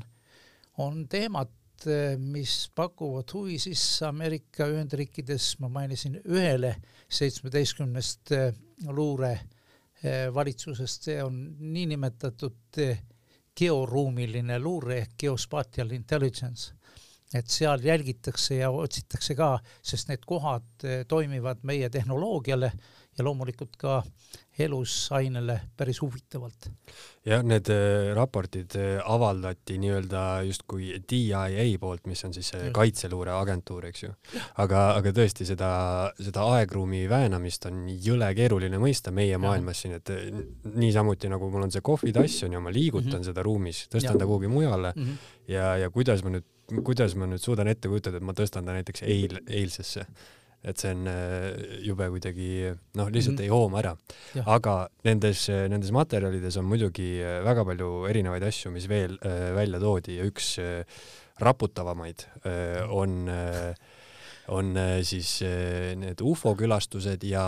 [0.81, 1.51] on teemad,
[1.85, 6.73] eh, mis pakuvad huvi siis Ameerika Ühendriikides, ma mainisin ühele
[7.09, 8.49] seitsmeteistkümnest eh,
[8.89, 9.38] luure
[10.33, 11.38] valitsusest, see on
[11.73, 12.77] niinimetatud
[13.59, 16.73] georuumiline luure ehk geospatial intelligence.
[17.33, 22.71] Et seal jälgitakse ja otsitakse ka, sest need kohad toimivad meie tehnoloogiale
[23.17, 24.03] ja loomulikult ka
[24.59, 26.69] elusainele päris huvitavalt.
[27.25, 33.89] jah, need äh, raportid äh, avaldati nii-öelda justkui DIA poolt, mis on siis äh, kaitseluureagentuur,
[33.89, 34.11] eks ju.
[34.63, 35.69] aga, aga tõesti seda,
[36.19, 40.13] seda aegruumi väänamist on jõle keeruline mõista meie maailmas siin, et
[40.75, 43.27] niisamuti nagu mul on see kohvitass on ju, ma liigutan mm -hmm.
[43.31, 44.23] seda ruumis, tõstan ja.
[44.23, 45.51] ta kuhugi mujale mm -hmm.
[45.51, 46.47] ja, ja kuidas ma nüüd,
[46.83, 50.05] kuidas ma nüüd suudan ette kujutada, et ma tõstan ta näiteks eil, eilsesse
[50.65, 51.47] et see on äh,
[51.86, 52.49] jube kuidagi
[52.97, 53.43] noh, lihtsalt mm -hmm.
[53.43, 53.95] ei hooma ära.
[54.45, 54.75] aga
[55.06, 60.17] nendes, nendes materjalides on muidugi äh, väga palju erinevaid asju, mis veel äh, välja toodi
[60.17, 60.58] ja üks
[61.39, 62.23] raputavamaid
[62.95, 63.28] on,
[64.47, 65.41] on siis
[65.99, 67.43] need ufo külastused ja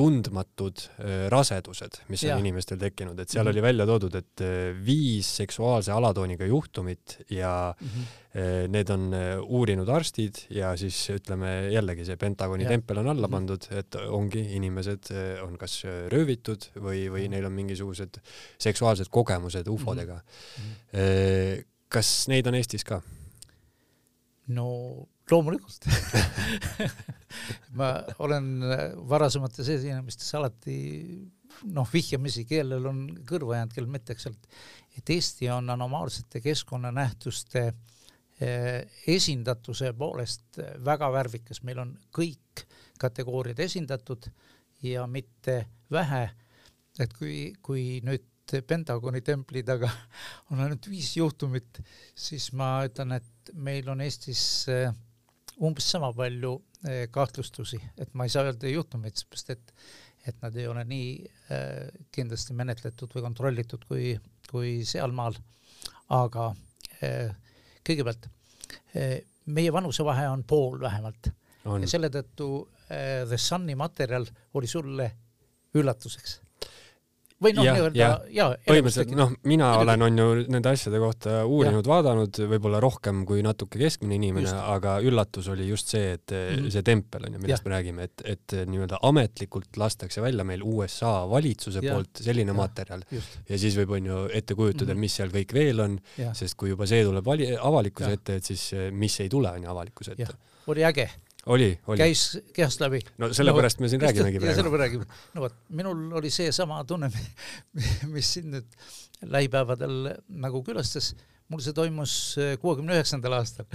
[0.00, 2.34] tundmatud äh, rasedused, mis ja.
[2.36, 3.58] on inimestel tekkinud, et seal mm -hmm.
[3.58, 8.06] oli välja toodud, et äh, viis seksuaalse alatooniga juhtumit ja mm -hmm.
[8.70, 9.08] Need on
[9.42, 12.70] uurinud arstid ja siis ütleme jällegi see Pentagoni ja.
[12.76, 13.34] tempel on alla mhm.
[13.34, 15.10] pandud, et ongi inimesed
[15.42, 15.80] on kas
[16.12, 18.20] röövitud või, või neil on mingisugused
[18.62, 20.68] seksuaalsed kogemused ufodega mm.
[20.92, 21.66] -hmm.
[21.90, 23.00] kas neid on Eestis ka?
[24.54, 24.68] no
[25.30, 25.86] loomulikult
[27.78, 27.90] ma
[28.22, 28.46] olen
[29.10, 30.78] varasemates esinemistes alati
[31.74, 34.28] noh, vihjamisi, kellel on kõrva jäänud, kellel mitte, eks
[34.98, 37.74] et Eesti on anomaalsete keskkonnanähtuste eh,
[38.40, 42.64] esindatuse poolest väga värvikas, meil on kõik
[43.00, 44.30] kategooriad esindatud
[44.82, 46.22] ja mitte vähe,
[47.00, 48.26] et kui, kui nüüd
[48.66, 49.90] Pentagoni templi taga
[50.50, 51.82] on ainult viis juhtumit,
[52.16, 54.90] siis ma ütlen, et meil on Eestis äh,
[55.60, 56.54] umbes sama palju
[56.88, 59.74] eh, kahtlustusi, et ma ei saa öelda juhtumeid, seepärast et,
[60.28, 61.10] et nad ei ole nii
[62.14, 64.14] kindlasti menetletud või kontrollitud kui,
[64.48, 65.36] kui sealmaal.
[66.10, 66.50] aga
[67.04, 67.30] äh,
[67.86, 68.28] kõigepealt
[68.96, 71.32] äh, meie vanusevahe on pool vähemalt
[71.64, 71.82] on.
[71.82, 72.50] ja selle tõttu
[72.90, 75.10] äh, The Sun'i materjal oli sulle
[75.74, 76.40] üllatuseks
[77.40, 79.84] või noh, nii-öelda ja, põhimõtteliselt noh, mina Midagi.
[79.84, 84.98] olen, on ju nende asjade kohta uurinud, vaadanud võib-olla rohkem kui natuke keskmine inimene, aga
[85.04, 86.74] üllatus oli just see, et mm -hmm.
[86.74, 87.68] see tempel on ju, millest ja.
[87.68, 91.94] me räägime, et, et nii-öelda ametlikult lastakse välja meil USA valitsuse ja.
[91.94, 92.58] poolt selline ja.
[92.60, 93.40] materjal just.
[93.48, 95.00] ja siis võib, on ju, ette kujutada mm, -hmm.
[95.00, 95.98] mis seal kõik veel on,
[96.32, 99.70] sest kui juba see tuleb vali-, avalikkuse ette, et siis mis ei tule, on ju,
[99.70, 100.36] avalikkuse ette.
[100.66, 101.08] oli äge
[101.46, 101.98] oli, oli.
[101.98, 103.00] käis kehast läbi.
[103.18, 104.56] no sellepärast no, me siin räägimegi praegu.
[104.56, 105.06] sellepärast räägime.
[105.34, 107.10] no vot, minul oli seesama tunne,
[108.14, 108.78] mis sind nüüd
[109.22, 111.14] lähipäevadel nagu külastas.
[111.50, 113.66] mul see toimus äh, kuuekümne üheksandal aastal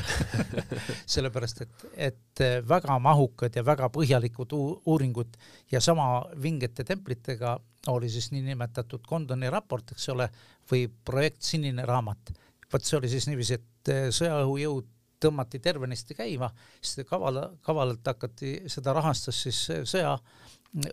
[1.16, 5.36] sellepärast, et, et äh, väga mahukad ja väga põhjalikud uuringud
[5.72, 7.58] ja sama vingete templitega
[7.92, 10.30] oli siis niinimetatud Kondoni raport, eks ole,
[10.72, 12.32] või projekt Sinine raamat.
[12.74, 16.50] vot see oli siis niiviisi, et äh, sõjaõhujõud tõmmati tervenisti käima,
[16.82, 20.16] siis kavala, kavalalt hakati, seda rahastas siis sõja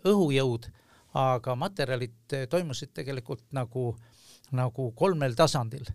[0.07, 0.69] õhujõud,
[1.19, 3.91] aga materjalid toimusid tegelikult nagu,
[4.55, 5.85] nagu kolmel tasandil.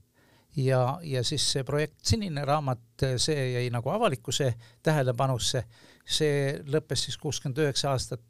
[0.58, 5.62] Ja, ja siis see projekt Sinine raamat, see jäi nagu avalikkuse tähelepanusse,
[6.02, 8.24] see lõppes siis kuuskümmend üheksa aastat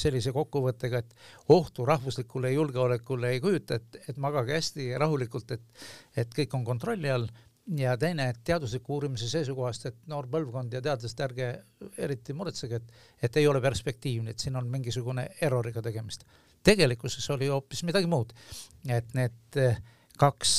[0.00, 5.84] sellise kokkuvõttega, et ohtu rahvuslikule julgeolekule ei kujuta, et, et magage hästi ja rahulikult, et,
[6.16, 7.28] et kõik on kontrolli all
[7.76, 11.48] ja teine, et teadusliku uurimise seisukohast, et noor põlvkond ja teadlased, ärge
[11.98, 16.24] eriti muretsege, et, et ei ole perspektiivne, et siin on mingisugune erroriga tegemist.
[16.64, 18.32] tegelikkuses oli hoopis midagi muud.
[18.88, 19.78] et need eh,
[20.18, 20.52] kaks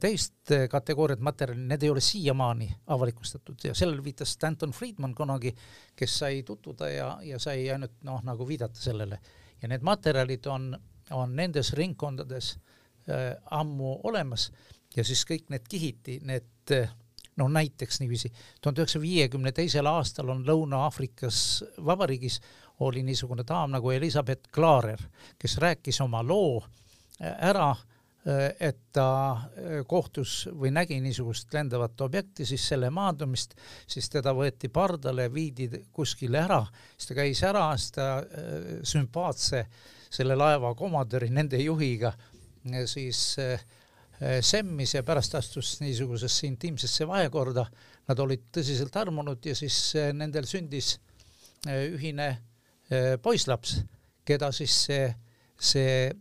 [0.00, 5.54] teist kategooriat materjali, need ei ole siiamaani avalikustatud ja sellele viitas Stanton Friedman kunagi,
[5.96, 9.20] kes sai tutvuda ja, ja sai ainult noh, nagu viidata sellele.
[9.62, 10.78] ja need materjalid on,
[11.10, 12.58] on nendes ringkondades
[13.08, 14.50] äh, ammu olemas
[14.96, 16.90] ja siis kõik need kihiti, need eh,
[17.36, 21.40] no näiteks niiviisi, tuhande üheksasaja viiekümne teisel aastal on Lõuna-Aafrikas
[21.84, 22.40] Vabariigis
[22.80, 25.00] oli niisugune daam nagu Elizabeth Klarer,
[25.38, 26.62] kes rääkis oma loo
[27.20, 27.74] ära,
[28.60, 29.08] et ta
[29.86, 33.54] kohtus või nägi niisugust lendavat objekti, siis selle maandumist,
[33.86, 36.64] siis teda võeti pardale, viidi kuskile ära,
[36.96, 38.08] siis ta käis ära, siis ta
[38.82, 39.62] sümpaatse
[40.10, 42.12] selle laeva komandöri, nende juhiga
[42.90, 43.36] siis
[44.40, 47.66] semmis ja pärast astus niisugusesse intiimsesse vahekorda.
[48.08, 50.94] Nad olid tõsiselt armunud ja siis nendel sündis
[51.66, 52.28] ühine
[53.22, 53.80] poisslaps,
[54.24, 55.08] keda siis see,
[55.58, 56.12] see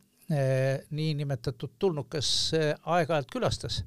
[0.89, 3.83] niinimetatud tulnukas aeg-ajalt külastas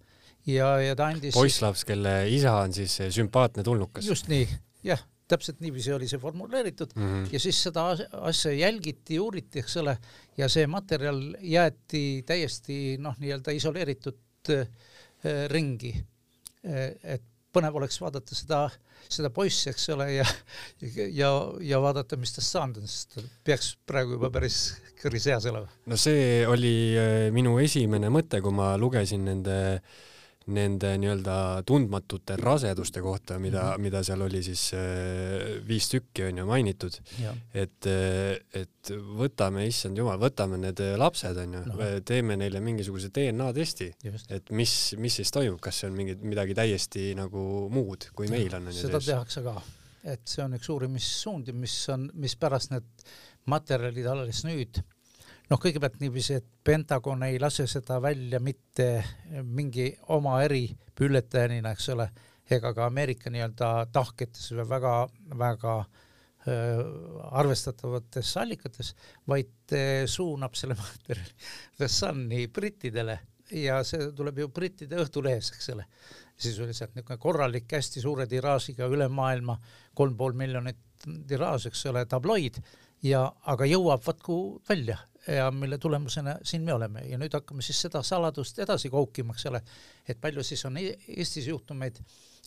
[0.48, 4.06] ja, ja ta andis poisslaps, kelle isa on siis sümpaatne tulnukas.
[4.06, 4.46] just nii,
[4.86, 7.32] jah, täpselt niiviisi oli see formuleeritud mm -hmm.
[7.32, 7.88] ja siis seda
[8.30, 9.98] asja jälgiti, uuriti, eks ole,
[10.36, 14.68] ja see materjal jäeti täiesti noh, nii-öelda isoleeritud äh,
[15.48, 15.94] ringi.
[17.04, 17.22] et
[17.54, 18.58] põnev oleks vaadata seda,
[19.08, 20.26] seda poissi, eks ole, ja,
[21.14, 21.30] ja,
[21.64, 24.58] ja vaadata, mis tast saanud on, sest peaks praegu juba päris
[25.00, 25.70] kõris eas elama.
[25.88, 29.58] no see oli äh, minu esimene mõte, kui ma lugesin nende
[30.54, 31.36] nende nii-öelda
[31.68, 33.84] tundmatute raseduste kohta, mida mm, -hmm.
[33.84, 36.98] mida seal oli siis äh, viis tükki on ju mainitud.
[37.54, 43.10] et, äh, et võtame, issand jumal, võtame need lapsed on ju no., teeme neile mingisuguse
[43.14, 43.92] DNA testi,
[44.28, 48.54] et mis, mis siis toimub, kas see on mingi midagi täiesti nagu muud, kui meil
[48.54, 48.72] on.
[48.72, 49.56] seda tehakse ka,
[50.04, 53.08] et see on üks uurimissuundi, mis on, mis pärast need
[53.48, 54.82] materjalid alles nüüd
[55.48, 58.88] noh, kõigepealt niiviisi, et Pentagon ei lase seda välja mitte
[59.42, 62.08] mingi oma eripülletajana, eks ole,
[62.50, 65.78] ega ka Ameerika nii-öelda tahketes või väga-väga
[67.38, 68.94] arvestatavates allikates,
[69.28, 69.74] vaid
[70.08, 71.34] suunab selle materjali
[71.78, 73.18] The Suni brittidele
[73.52, 75.84] ja see tuleb ju brittide Õhtulehes, eks ole.
[76.38, 79.58] sisuliselt niisugune korralik, hästi suure tiraažiga üle maailma,
[79.94, 80.78] kolm pool miljonit
[81.28, 82.60] tiraaž, eks ole, tabloid
[83.02, 84.98] ja, aga jõuab vaat kuhu välja
[85.36, 87.04] ja mille tulemusena siin me oleme.
[87.08, 89.60] Ja nüüd hakkame siis seda saladust edasi koukima, eks ole,
[90.08, 92.00] et palju siis on e-, Eestis juhtumeid,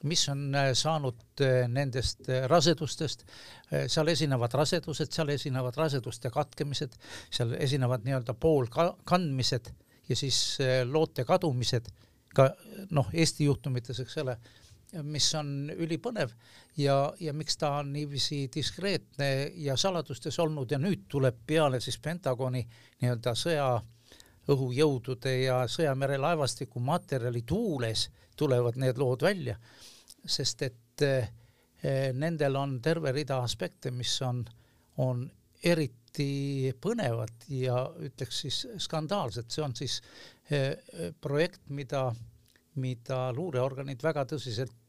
[0.03, 3.25] mis on äh, saanud äh, nendest äh, rasedustest,
[3.87, 6.97] seal esinevad rasedused, seal esinevad raseduste katkemised,
[7.31, 9.69] seal esinevad nii-öelda poolkandmised
[10.09, 10.57] ja siis
[10.89, 11.87] loote kadumised,
[12.35, 12.49] ka
[12.91, 14.35] noh, Eesti juhtumites, eks ole
[15.03, 16.33] mis on ülipõnev
[16.77, 21.99] ja, ja miks ta on niiviisi diskreetne ja saladustes olnud ja nüüd tuleb peale siis
[22.03, 22.63] Pentagoni
[23.01, 23.67] nii-öelda sõja
[24.51, 29.57] õhujõudude ja sõjamere laevastiku materjali tuules tulevad need lood välja,
[30.25, 31.29] sest et eh,
[32.13, 34.43] nendel on terve rida aspekte, mis on,
[34.97, 35.23] on
[35.63, 40.01] eriti põnevad ja ütleks siis skandaalsed, see on siis
[40.49, 40.73] eh,
[41.21, 42.09] projekt, mida,
[42.81, 44.80] mida luureorganid väga tõsiselt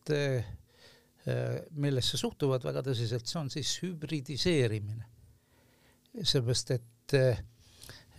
[1.23, 5.05] Eh, millesse suhtuvad väga tõsiselt, see on siis hübridiseerimine.
[6.13, 7.39] seepärast, et eh,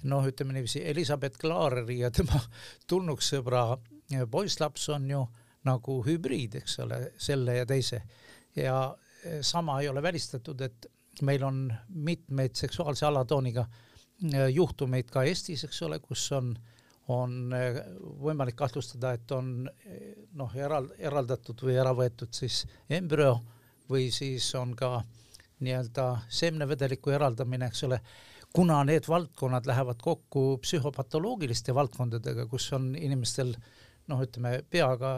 [0.08, 2.39] noh, ütleme niiviisi, Elizabeth Klaareri ja tema
[2.89, 5.19] tulnuksõbra eh, poisslaps on ju
[5.67, 8.02] nagu hübriid, eks ole, selle ja teise.
[8.56, 8.96] ja
[9.41, 10.88] sama ei ole välistatud, et
[11.22, 13.65] meil on mitmeid seksuaalse alatooniga
[14.52, 16.73] juhtumeid ka Eestis, eks ole, kus on äh,
[17.12, 17.80] on eh,
[18.24, 23.36] võimalik kahtlustada, et on eh, noh, eral-, eraldatud või ära võetud siis embrüo
[23.89, 25.02] või siis on ka
[25.63, 28.00] nii-öelda seemnevedeliku eraldamine, eks ole,
[28.54, 33.54] kuna need valdkonnad lähevad kokku psühhopatoloogiliste valdkondadega, kus on inimestel
[34.08, 35.18] noh, ütleme peaga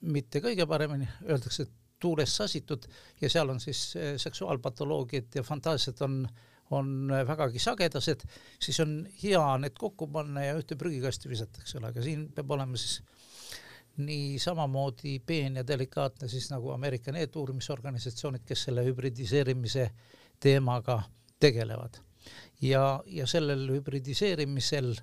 [0.00, 1.68] mitte kõige paremini, öeldakse,
[2.00, 2.86] tuules sasitud
[3.20, 8.24] ja seal on siis eh, seksuaalpatoloogiad ja fantaasiad on äh, on vägagi sagedased,
[8.62, 12.50] siis on hea need kokku panna ja ühte prügikasti visata, eks ole, aga siin peab
[12.56, 13.00] olema siis
[14.00, 19.90] nii samamoodi peen ja delikaatne siis nagu Ameerika need uurimisorganisatsioonid, kes selle hübridiseerimise
[20.40, 21.02] teemaga
[21.40, 21.98] tegelevad.
[22.62, 24.94] ja, ja sellel hübridiseerimisel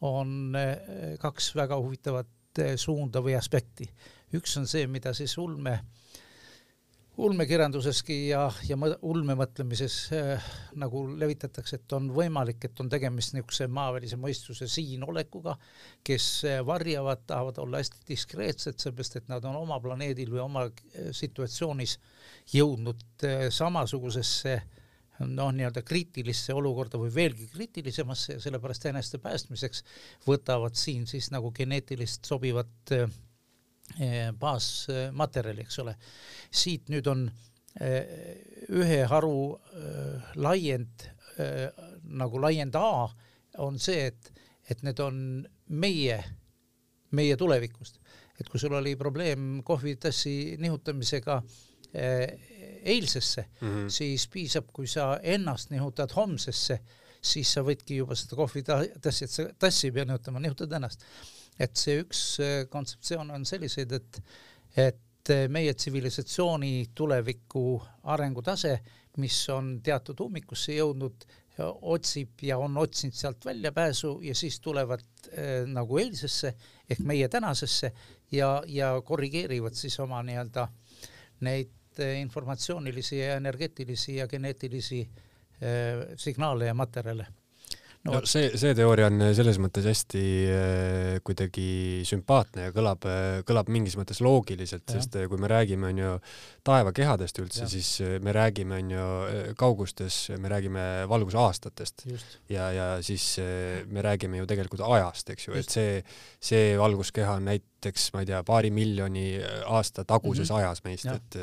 [0.00, 3.90] on eh, kaks väga huvitavat eh, suunda või aspekti.
[4.34, 5.84] üks on see, mida siis ulme äh,
[7.16, 10.46] ulmekirjanduseski ja, ja ulmemõtlemises äh,
[10.80, 15.54] nagu levitatakse, et on võimalik, et on tegemist niisuguse maavälise mõistuse siinolekuga,
[16.06, 20.66] kes äh, varjavad, tahavad olla hästi diskreetsed, sellepärast et nad on oma planeedil või oma
[20.66, 21.98] äh, situatsioonis
[22.54, 24.58] jõudnud äh, samasugusesse
[25.20, 29.84] noh, nii-öelda kriitilisse olukorda või veelgi kriitilisemasse ja sellepärast eneste päästmiseks
[30.26, 33.06] võtavad siin siis nagu geneetilist sobivat äh,
[34.40, 35.96] baasmaterjali, eks ole.
[36.50, 37.26] siit nüüd on
[37.80, 38.06] eh,
[38.74, 41.10] ühe haru eh, laiend
[42.14, 43.08] nagu laiend A
[43.58, 44.28] on see, et,
[44.70, 45.16] et need on
[45.74, 46.18] meie,
[47.10, 47.98] meie tulevikust.
[48.38, 51.40] et kui sul oli probleem kohvitassi nihutamisega
[52.84, 53.90] eilsesse mm, -hmm.
[53.90, 56.78] siis piisab, kui sa ennast nihutad homsesse,
[57.22, 59.26] siis sa võidki juba seda kohvitassi,
[59.58, 61.04] tassi ei pea nihutama, nihutad ennast.
[61.58, 62.24] Et see üks
[62.70, 64.20] kontseptsioon on selliseid, et,
[64.76, 67.78] et meie tsivilisatsiooni tuleviku
[68.12, 68.78] arengutase,
[69.22, 71.26] mis on teatud ummikusse jõudnud,
[71.62, 76.54] otsib ja on otsinud sealt väljapääsu ja siis tulevad äh, nagu eilsesse
[76.90, 77.92] ehk meie tänasesse
[78.32, 80.66] ja, ja korrigeerivad siis oma nii-öelda
[81.46, 87.26] neid äh, informatsioonilisi ja energeetilisi ja geneetilisi äh, signaale ja materjale
[88.08, 93.70] no, see, see teooria on selles mõttes hästi äh, kuidagi sümpaatne ja kõlab äh,, kõlab
[93.72, 96.10] mingis mõttes loogiliselt, sest äh, kui me räägime, on ju,
[96.66, 97.90] taevakehadest üldse, siis
[98.24, 99.06] me räägime, on ju,
[99.60, 102.06] kaugustes, me räägime valgusaastatest.
[102.52, 103.38] ja, ja siis
[103.88, 106.02] me räägime ju tegelikult ajast, eks ju, et see,
[106.40, 109.26] see valguskeha on näiteks, ma ei tea, paari miljoni
[109.66, 110.60] aasta taguses mm -hmm.
[110.60, 111.40] ajas meist, et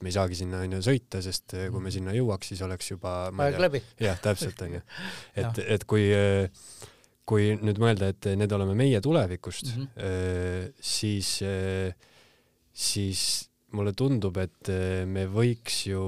[0.00, 3.14] me ei saagi sinna onju sõita, sest eh, kui me sinna jõuaks, siis oleks juba
[3.28, 3.82] aeg läbi.
[4.00, 4.80] jah, täpselt onju.
[5.42, 6.48] et, et kui, eh,
[7.28, 10.72] kui nüüd mõelda, et need oleme meie tulevikust mm, -hmm.
[10.80, 11.34] siis,
[12.72, 13.24] siis
[13.76, 14.72] mulle tundub, et
[15.06, 16.02] me võiks ju,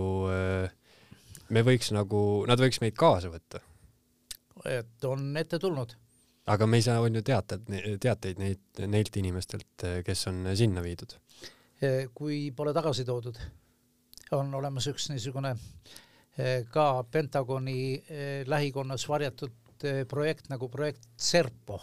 [1.53, 3.61] me võiks nagu, nad võiks meid kaasa võtta.
[4.65, 5.95] et on ette tulnud
[6.47, 7.69] aga me ei saa, on ju teated,
[8.01, 11.15] teateid neid, neilt inimestelt, kes on sinna viidud.
[12.15, 13.39] kui pole tagasi toodud
[14.37, 15.53] on olemas üks niisugune
[16.39, 21.81] eh, ka Pentagoni eh, lähikonnas varjatud eh, projekt nagu projekt Serpo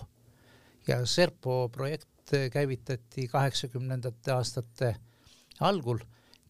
[0.88, 2.08] ja Serpo projekt
[2.54, 4.96] käivitati kaheksakümnendate aastate
[5.66, 5.98] algul,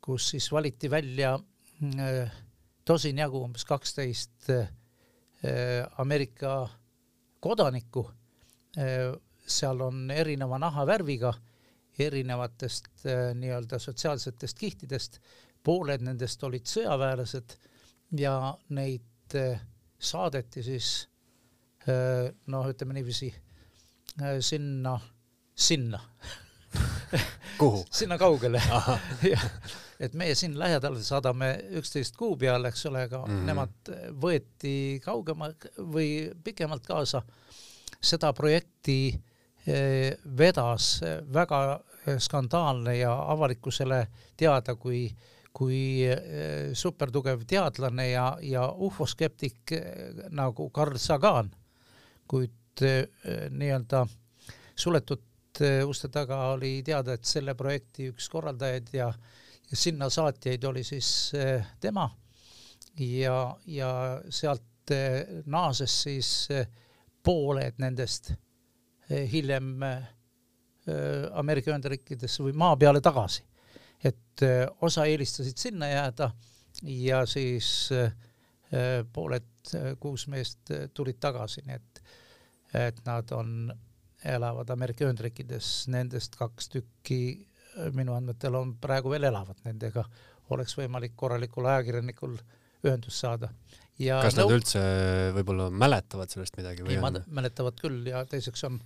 [0.04, 1.38] kus siis valiti välja
[2.86, 4.50] tosin jagu, umbes kaksteist
[5.98, 6.68] Ameerika
[7.40, 8.04] kodanikku.
[9.48, 11.32] seal on erineva nahavärviga,
[12.00, 13.08] erinevatest
[13.40, 15.22] nii-öelda sotsiaalsetest kihtidest
[15.70, 17.54] pooled nendest olid sõjaväelased
[18.18, 18.34] ja
[18.74, 19.60] neid eh,
[20.02, 20.90] saadeti siis
[21.86, 24.96] eh, noh, ütleme niiviisi eh, sinna,
[25.54, 26.02] sinna.
[27.60, 27.84] Kuhu?
[28.00, 28.62] Sinna kaugele.
[30.00, 33.48] Et meie siin lähedal saadame üksteist kuu peale, eks ole, aga mm -hmm.
[33.50, 33.90] nemad
[34.24, 37.22] võeti kaugema või pikemalt kaasa.
[38.02, 39.20] seda projekti
[40.38, 41.02] vedas
[41.34, 41.82] väga
[42.18, 44.08] skandaalne ja avalikkusele
[44.38, 51.50] teada kui äh, kui eh, supertugev teadlane ja, ja ufoskeptik eh, nagu Carl Sagan,
[52.30, 53.06] kuid eh,
[53.50, 54.06] nii-öelda
[54.80, 55.26] suletud
[55.90, 59.10] uste taga oli teada, et selle projekti üks korraldajaid ja,
[59.72, 61.34] ja sinna saatjaid oli siis
[61.82, 62.06] tema.
[63.02, 63.90] Ja, ja
[64.30, 64.94] sealt
[65.50, 66.30] naases siis
[67.26, 68.32] pooled nendest
[69.10, 69.84] hiljem
[71.42, 73.44] Ameerika Ühendriikidesse või maa peale tagasi
[74.04, 76.32] et äh, osa eelistasid sinna jääda
[76.84, 78.14] ja siis äh,
[79.14, 82.02] pooled äh, kuus meest tulid tagasi, nii et,
[82.88, 83.74] et nad on,
[84.26, 87.22] elavad Ameerika Ühendriikides, nendest kaks tükki
[87.96, 90.04] minu andmetel on praegu veel elavad, nendega
[90.52, 92.36] oleks võimalik korralikul ajakirjanikul
[92.86, 93.52] ühendust saada
[94.00, 94.82] ja kas nad üldse
[95.36, 98.80] võib-olla mäletavad sellest midagi või ei, mäletavad küll ja teiseks on,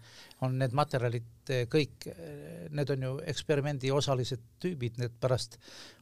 [0.45, 5.59] on need materjalid eh, kõik, eh, need on ju eksperimendi osalised tüübid, need pärast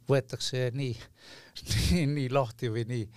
[0.09, 0.93] võetakse nii,
[1.91, 3.07] nii, nii lahti või nii,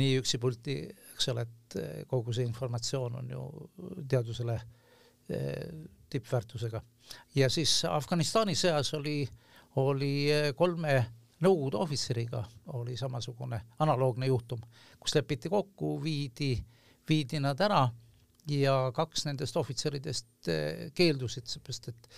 [0.00, 0.78] nii üksipulti,
[1.14, 3.48] eks ole, et eh, kogu see informatsioon on ju
[4.08, 4.60] teadusele
[6.12, 6.80] tippväärtusega.
[7.38, 9.22] ja siis Afganistani sõjas oli,
[9.80, 10.12] oli
[10.58, 10.96] kolme
[11.42, 12.42] Nõukogude ohvitseriga
[12.78, 14.60] oli samasugune analoogne juhtum,
[15.00, 16.54] kus lepiti kokku, viidi,
[17.08, 17.82] viidi nad ära
[18.50, 22.08] ja kaks nendest ohvitseridest eh, keeldusid, seepärast et,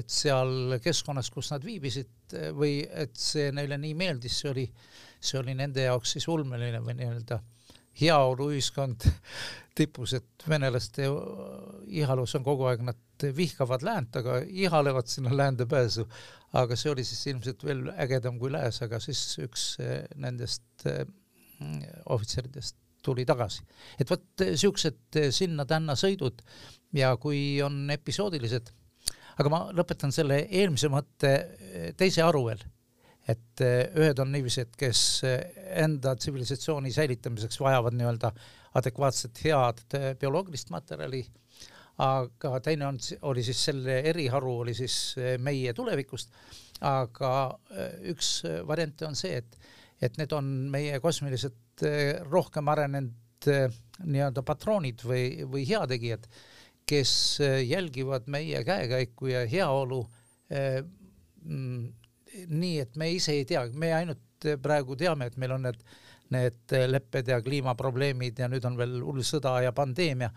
[0.00, 4.66] et seal keskkonnas, kus nad viibisid eh, või et see neile nii meeldis, see oli,
[5.20, 7.40] see oli nende jaoks siis ulmeline või nii-öelda
[8.00, 9.06] heaoluühiskond
[9.78, 11.08] tipus, et venelaste
[11.90, 16.06] ihalus on kogu aeg, nad vihkavad läänt, aga ihalevad sinna läände pääsu,
[16.58, 21.04] aga see oli siis ilmselt veel ägedam kui lääs, aga siis üks eh, nendest eh,
[22.10, 23.64] ohvitseridest tuli tagasi.
[24.00, 26.42] et vot eh, siuksed sinna-tänna sõidud
[26.94, 28.70] ja kui on episoodilised,
[29.38, 31.34] aga ma lõpetan selle eelmise mõtte
[31.98, 32.62] teise haru veel,
[33.28, 35.22] et ühed on niiviisi, et kes
[35.80, 38.30] enda tsivilisatsiooni säilitamiseks vajavad nii-öelda
[38.76, 39.80] adekvaatset head
[40.20, 41.22] bioloogilist materjali
[42.02, 42.98] aga teine on,
[43.30, 46.32] oli siis selle eriharu oli siis eh, meie tulevikust,
[46.86, 47.32] aga
[47.70, 49.58] eh, üks eh, variante on see, et,
[50.02, 51.84] et need on meie kosmiliselt
[52.30, 53.48] rohkem arenenud
[54.04, 56.26] nii-öelda patroonid või, või heategijad,
[56.86, 59.98] kes jälgivad meie käekäiku ja heaolu
[60.52, 61.88] mm,
[62.48, 65.80] nii, et me ise ei tea, me ainult praegu teame, et meil on need,
[66.34, 70.30] need lepped ja kliimaprobleemid ja nüüd on veel hull sõda ja pandeemia,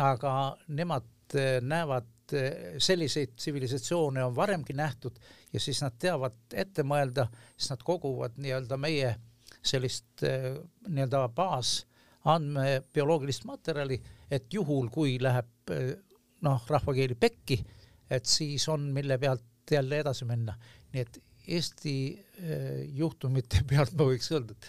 [0.00, 0.32] aga
[0.68, 2.08] nemad näevad
[2.80, 5.18] selliseid tsivilisatsioone on varemgi nähtud
[5.52, 7.26] ja siis nad teavad ette mõelda,
[7.56, 9.14] siis nad koguvad nii-öelda meie
[9.62, 11.82] sellist nii-öelda baas
[12.32, 13.98] andmebioloogilist materjali,
[14.30, 15.72] et juhul, kui läheb
[16.46, 17.58] noh, rahvakeeli pekki,
[18.10, 20.54] et siis on, mille pealt jälle edasi minna.
[20.92, 21.18] nii et
[21.48, 24.68] Eesti eh, juhtumite pealt ma võiks öelda, et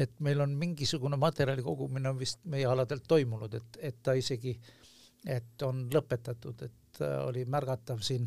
[0.00, 4.54] et meil on mingisugune materjali kogumine on vist meie aladelt toimunud, et, et ta isegi,
[5.28, 8.24] et on lõpetatud, et oli märgatav siin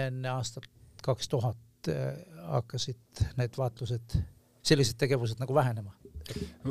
[0.00, 0.64] enne aastat
[1.04, 2.16] kaks tuhat eh,
[2.48, 4.16] hakkasid need vaatlused,
[4.62, 5.92] sellised tegevused nagu vähenema.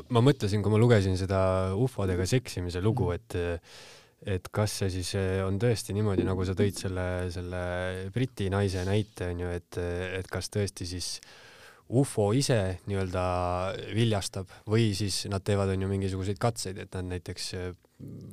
[0.09, 3.37] ma mõtlesin, kui ma lugesin seda ufodega seksimise lugu, et
[4.27, 7.61] et kas see siis eh, on tõesti niimoodi, nagu sa tõid selle, selle
[8.13, 9.79] Briti naise näite onju, et,
[10.19, 11.11] et kas tõesti siis
[11.89, 13.23] ufo ise nii-öelda
[13.95, 17.69] viljastab või siis nad teevad onju mingisuguseid katseid, et nad näiteks eh,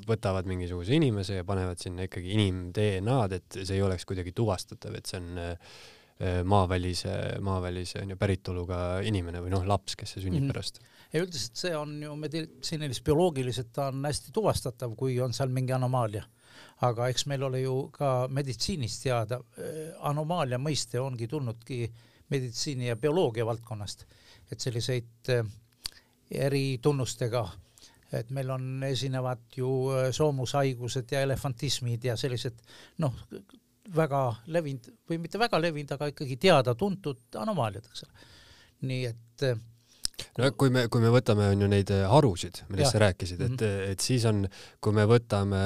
[0.07, 5.07] võtavad mingisuguse inimese ja panevad sinna ikkagi inim-DNA-d, et see ei oleks kuidagi tuvastatav, et
[5.07, 7.15] see on eh, maavälise,
[7.45, 10.55] maavälise onju päritoluga inimene või noh, laps, kes see sünnib mm -hmm.
[10.57, 15.53] pärast ja üldiselt see on ju meditsiiniliselt, bioloogiliselt ta on hästi tuvastatav, kui on seal
[15.53, 16.25] mingi anomaalia.
[16.81, 21.93] aga eks meil ole ju ka meditsiinist teada, äh, anomaalia mõiste ongi tulnudki
[22.31, 24.07] meditsiini ja bioloogia valdkonnast,
[24.53, 25.45] et selliseid äh,
[26.31, 27.45] eritunnustega,
[28.13, 32.61] et meil on, esinevad ju äh, soomushaigused ja elefantismid ja sellised
[32.99, 33.15] noh,
[33.97, 38.29] väga levinud või mitte väga levinud, aga ikkagi teada-tuntud anomaaliad, eks ole.
[38.89, 39.49] nii et
[40.39, 43.53] no kui me, kui me võtame, on ju neid äh, harusid, millest sa rääkisid, et
[43.53, 43.93] mm, -hmm.
[43.93, 44.47] et siis on,
[44.81, 45.61] kui me võtame,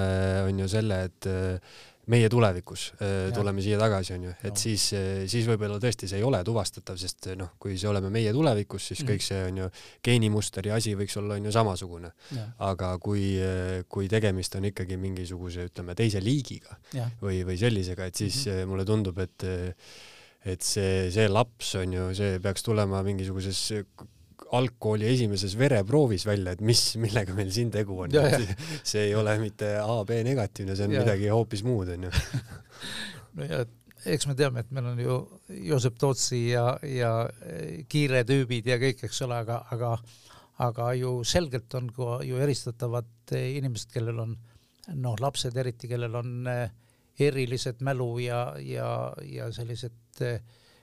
[0.48, 1.78] on ju selle, et äh,
[2.10, 3.32] meie tulevikus äh, ja.
[3.34, 4.60] tuleme siia tagasi, on ju, et no.
[4.62, 4.86] siis,
[5.30, 9.02] siis võib-olla tõesti see ei ole tuvastatav, sest noh, kui see oleme meie tulevikus, siis
[9.02, 9.68] mm kõik see on ju
[10.06, 12.12] geenimuster ja asi võiks olla on ju samasugune.
[12.58, 13.38] aga kui,
[13.88, 17.10] kui tegemist on ikkagi mingisuguse, ütleme, teise liigiga ja.
[17.22, 18.66] või, või sellisega, et siis mm -hmm.
[18.66, 19.44] mulle tundub, et
[20.44, 23.58] et see, see laps on ju, see peaks tulema mingisuguses
[24.56, 28.16] algkooli esimeses vereproovis välja, et mis, millega meil siin tegu on.
[28.90, 31.04] see ei ole mitte AB negatiivne, see on ja.
[31.04, 32.10] midagi hoopis muud, onju.
[33.38, 33.64] no ja
[34.10, 35.16] eks me teame, et meil on ju
[35.68, 37.12] Joosep Tootsi ja, ja
[37.88, 39.96] Kiire tüübid ja kõik, eks ole, aga, aga
[40.60, 44.36] aga ju selgelt on ka ju eristatavad inimesed, kellel on
[45.00, 46.72] noh, lapsed eriti, kellel on eh,
[47.20, 48.90] erilised mälu ja, ja,
[49.24, 50.40] ja sellised eh,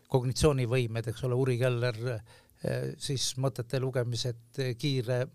[0.10, 2.22] kognitsioonivõimed, eks ole, Uri Keller Eh,
[2.97, 5.28] siis mõtete lugemised, eh, kiire,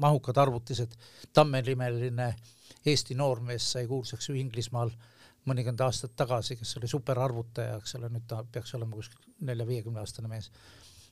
[0.00, 0.94] mahukad arvutised.
[1.32, 2.34] Tammelimeline
[2.86, 4.92] Eesti noormees sai kuulsaks ju Inglismaal
[5.50, 10.28] mõnikümmend aastat tagasi, kes oli superarvutaja, eks ole, nüüd ta peaks olema kuskil nelja-viiekümne aastane
[10.28, 10.50] mees.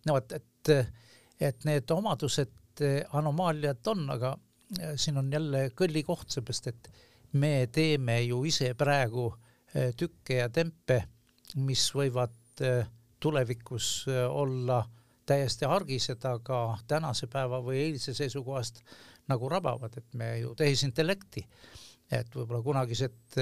[0.07, 0.71] no vot, et,
[1.41, 4.37] et need omadused, eh, anomaaliad on, aga
[4.97, 6.91] siin on jälle kõllikoht, seepärast et
[7.33, 9.31] me teeme ju ise praegu
[9.97, 11.03] tükke ja tempe,
[11.57, 12.61] mis võivad
[13.21, 14.83] tulevikus olla
[15.29, 18.81] täiesti argised, aga tänase päeva või eilse seisukohast
[19.29, 21.45] nagu rabavad, et me ju tehisintellekti,
[22.11, 23.37] et võib-olla kunagised,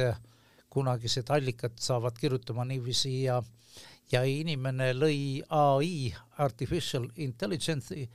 [0.70, 3.42] kunagised allikad saavad kirjutama niiviisi ja
[4.12, 8.06] ja inimene lõi ai, artificial intelligence'i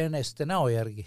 [0.00, 1.06] eneste näo järgi,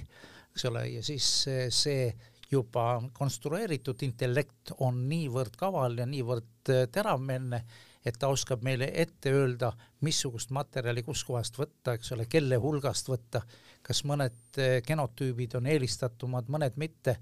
[0.51, 1.27] eks ole, ja siis
[1.69, 2.07] see
[2.51, 7.63] juba konstrueeritud intellekt on niivõrd kaval ja niivõrd teravmeelne,
[8.05, 9.71] et ta oskab meile ette öelda,
[10.03, 13.43] missugust materjali kuskohast võtta, eks ole, kelle hulgast võtta,
[13.83, 17.17] kas mõned eh, genotüübid on eelistatumad, mõned mitte,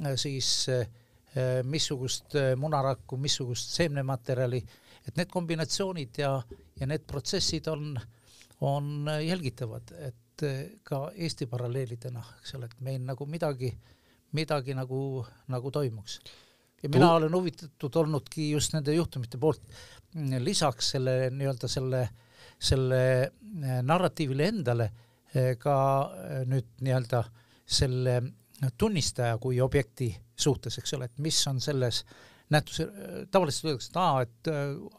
[0.00, 0.86] eh, siis eh,
[1.66, 4.60] missugust munarakku, missugust seemnematerjali,
[5.04, 6.36] et need kombinatsioonid ja,
[6.78, 7.96] ja need protsessid on,
[8.62, 10.44] on jälgitavad, et
[10.86, 13.72] ka Eesti paralleelidena, eks ole, et meil nagu midagi,
[14.38, 15.00] midagi nagu,
[15.50, 16.20] nagu toimuks
[16.84, 19.62] ja mina olen huvitatud olnudki just nende juhtumite poolt
[20.44, 22.02] lisaks selle nii-öelda selle,
[22.60, 24.90] selle eh, narratiivile endale
[25.34, 25.76] eh, ka
[26.20, 27.24] eh, nüüd nii-öelda
[27.64, 28.20] selle
[28.78, 32.02] tunnistaja kui objekti suhtes, eks ole, et mis on selles
[32.52, 32.86] nähtuse,
[33.32, 34.50] tavaliselt öeldakse, et aa, et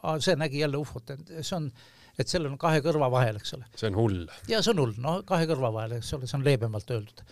[0.02, 1.70] aa, see nägi jälle ufot, et see on,
[2.20, 3.70] et sellel on kahe kõrva vahel, eks ole.
[3.78, 4.20] see on hull.
[4.52, 7.24] ja see on hull, no kahe kõrva vahel, eks ole, see on leebemalt öeldud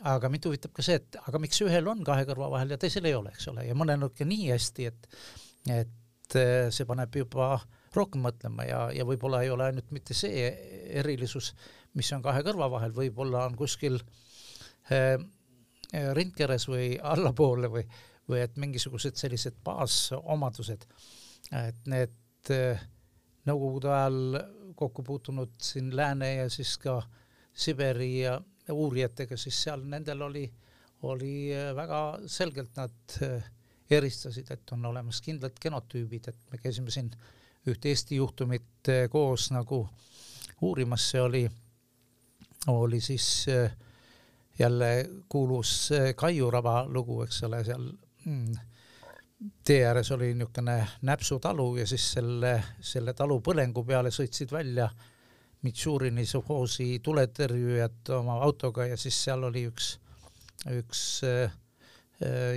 [0.00, 3.06] aga mind huvitab ka see, et aga miks ühel on kahe kõrva vahel ja teisel
[3.08, 5.08] ei ole, eks ole, ja mõnel on ikka nii hästi, et,
[5.70, 7.54] et eh, see paneb juba
[7.94, 10.48] rohkem mõtlema ja, ja võib-olla ei ole ainult mitte see
[11.02, 11.52] erilisus,
[11.98, 14.00] mis on kahe kõrva vahel, võib-olla on kuskil
[14.92, 15.18] äh,
[15.92, 17.84] rindkeres või allapoole või,
[18.30, 20.86] või et mingisugused sellised baasomadused,
[21.60, 22.80] et need äh,
[23.48, 24.40] nõukogude ajal
[24.78, 27.02] kokku puutunud siin Lääne ja siis ka
[27.52, 28.38] Siberi ja
[28.72, 30.46] uurijatega, siis seal nendel oli,
[31.08, 31.34] oli
[31.76, 33.16] väga selgelt nad
[33.90, 37.10] eristasid, et on olemas kindlad genotüübid, et me käisime siin
[37.68, 39.84] üht Eesti juhtumit koos nagu
[40.62, 41.42] uurimas, see oli,
[42.72, 43.46] oli siis
[44.58, 44.90] jälle
[45.28, 47.88] kuulus Kaiuraba lugu, eks ole, seal
[48.24, 48.54] mm,
[49.64, 54.88] tee ääres oli niisugune näpsutalu ja siis selle, selle talu põlengu peale sõitsid välja
[55.62, 59.92] Mitšurini sovhoosi tuletõrjujad oma autoga ja siis seal oli üks,
[60.74, 61.54] üks äh,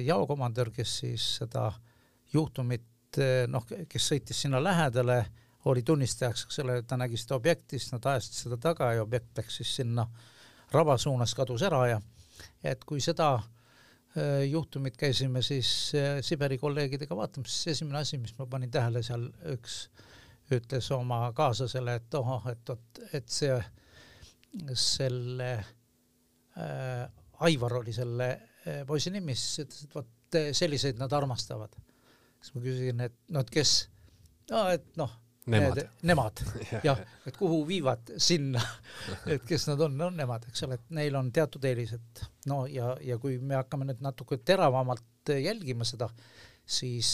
[0.06, 1.72] jaokomandör, kes siis seda
[2.34, 5.22] juhtumit noh, kes sõitis sinna lähedale,
[5.72, 9.40] oli tunnistajaks, eks ole, ta nägi seda objekti, siis nad ajasid seda taga ja objekt
[9.40, 10.04] läks siis sinna
[10.74, 12.02] raba suunas, kadus ära ja
[12.68, 13.48] et kui seda äh,
[14.16, 19.02] Äh, juhtumit käisime siis äh, Siberi kolleegidega vaatamas, siis esimene asi, mis ma panin tähele
[19.04, 19.90] seal, üks
[20.54, 23.56] ütles oma kaaslasele, et ohoh, et vot, et see,
[24.80, 27.06] selle äh,
[27.46, 31.76] Aivar oli selle äh, poisi nimi, siis ütles, et vot selliseid nad armastavad.
[32.42, 33.78] siis ma küsisin, et no et kes,
[34.52, 36.40] no et noh Nemad, nemad.
[36.88, 36.98] Jah,
[37.30, 38.62] et kuhu viivad sinna,
[39.34, 42.24] et kes nad on, no nemad, eks ole, et neil on teatud eelised.
[42.50, 46.10] no ja, ja kui me hakkame nüüd natuke teravamalt jälgima seda,
[46.66, 47.10] siis,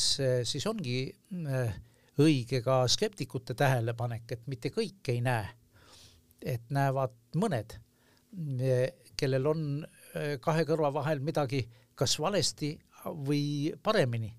[0.47, 0.95] siis ongi
[1.43, 1.75] äh,
[2.19, 5.47] õige ka skeptikute tähelepanek, et mitte kõik ei näe,
[6.41, 7.77] et näevad mõned,
[9.19, 12.73] kellel on äh, kahe kõrva vahel midagi kas valesti
[13.27, 14.31] või paremini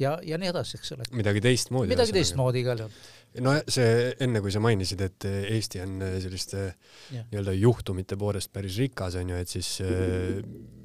[0.00, 1.06] ja, ja nii edasi, eks ole.
[1.16, 1.90] midagi teistmoodi.
[1.92, 6.68] midagi teistmoodi igal juhul no see enne, kui sa mainisid, et Eesti on selliste
[7.12, 10.40] nii-öelda juhtumite poolest päris rikas onju, et siis äh,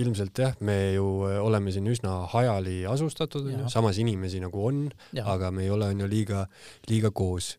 [0.00, 4.82] ilmselt jah, me ju äh, oleme siin üsna hajali asustatud, samas inimesi nagu on,
[5.24, 6.44] aga me ei ole onju liiga,
[6.90, 7.56] liiga koos.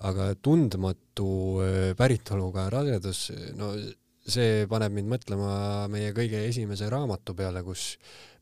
[0.00, 1.30] aga tundmatu
[1.64, 3.72] äh, päritoluga rasedus, no
[4.22, 5.54] see paneb mind mõtlema
[5.90, 7.96] meie kõige esimese raamatu peale, kus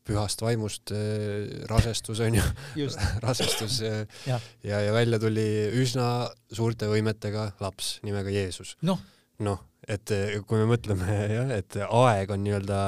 [0.05, 2.45] pühast vaimust äh, rasestus on ju
[3.25, 4.37] rasestus ja.
[4.65, 5.47] ja, ja välja tuli
[5.81, 8.77] üsna suurte võimetega laps nimega Jeesus.
[8.85, 9.01] noh
[9.41, 12.81] no, et äh, kui me mõtleme jah, et aeg on nii-öelda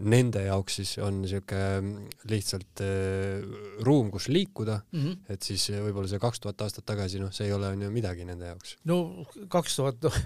[0.00, 1.58] nende jaoks siis on siuke
[2.32, 2.80] lihtsalt
[3.84, 5.34] ruum, kus liikuda mm, -hmm.
[5.34, 8.24] et siis võib-olla see kaks tuhat aastat tagasi, noh, see ei ole on ju midagi
[8.24, 8.78] nende jaoks.
[8.88, 10.16] no kaks tuhat, noh,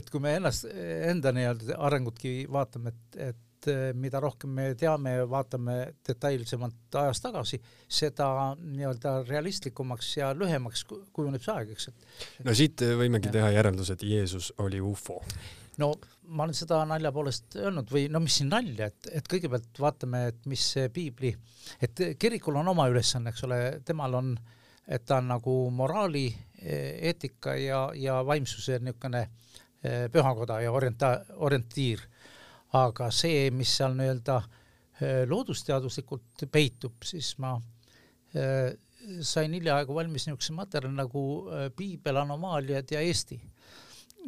[0.00, 0.64] et kui me ennast,
[1.12, 6.98] enda nii-öelda arengutki vaatame, et, et et eh, mida rohkem me teame ja vaatame detailsemalt
[7.00, 8.28] ajas tagasi, seda
[8.60, 11.90] nii-öelda realistlikumaks ja lühemaks kujuneb see aeg, eks.
[12.44, 13.38] no siit võimegi ja.
[13.38, 15.20] teha järelduse, et Jeesus oli ufo.
[15.80, 15.94] no
[16.28, 20.26] ma olen seda nalja poolest öelnud või no mis siin nalja, et, et kõigepealt vaatame,
[20.32, 21.34] et mis see piibli,
[21.80, 24.34] et kirikul on oma ülesanne, eks ole, temal on,
[24.88, 26.28] et ta on nagu moraali,
[26.64, 29.20] eetika ja, ja vaimsuse niisugune
[29.84, 32.00] eh, pühakoda ja orienta-, orientiir
[32.74, 37.54] aga see, mis seal nii-öelda äh, loodusteaduslikult peitub, siis ma
[38.34, 38.74] äh,
[39.24, 43.40] sain hiljaaegu valmis niisuguse materjali nagu äh, piibel, anomaaliad ja Eesti.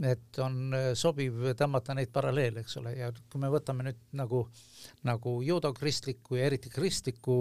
[0.04, 4.42] et on sobiv tõmmata neid paralleele, eks ole, ja kui me võtame nüüd nagu,
[5.08, 7.36] nagu juudokristliku ja eriti kristliku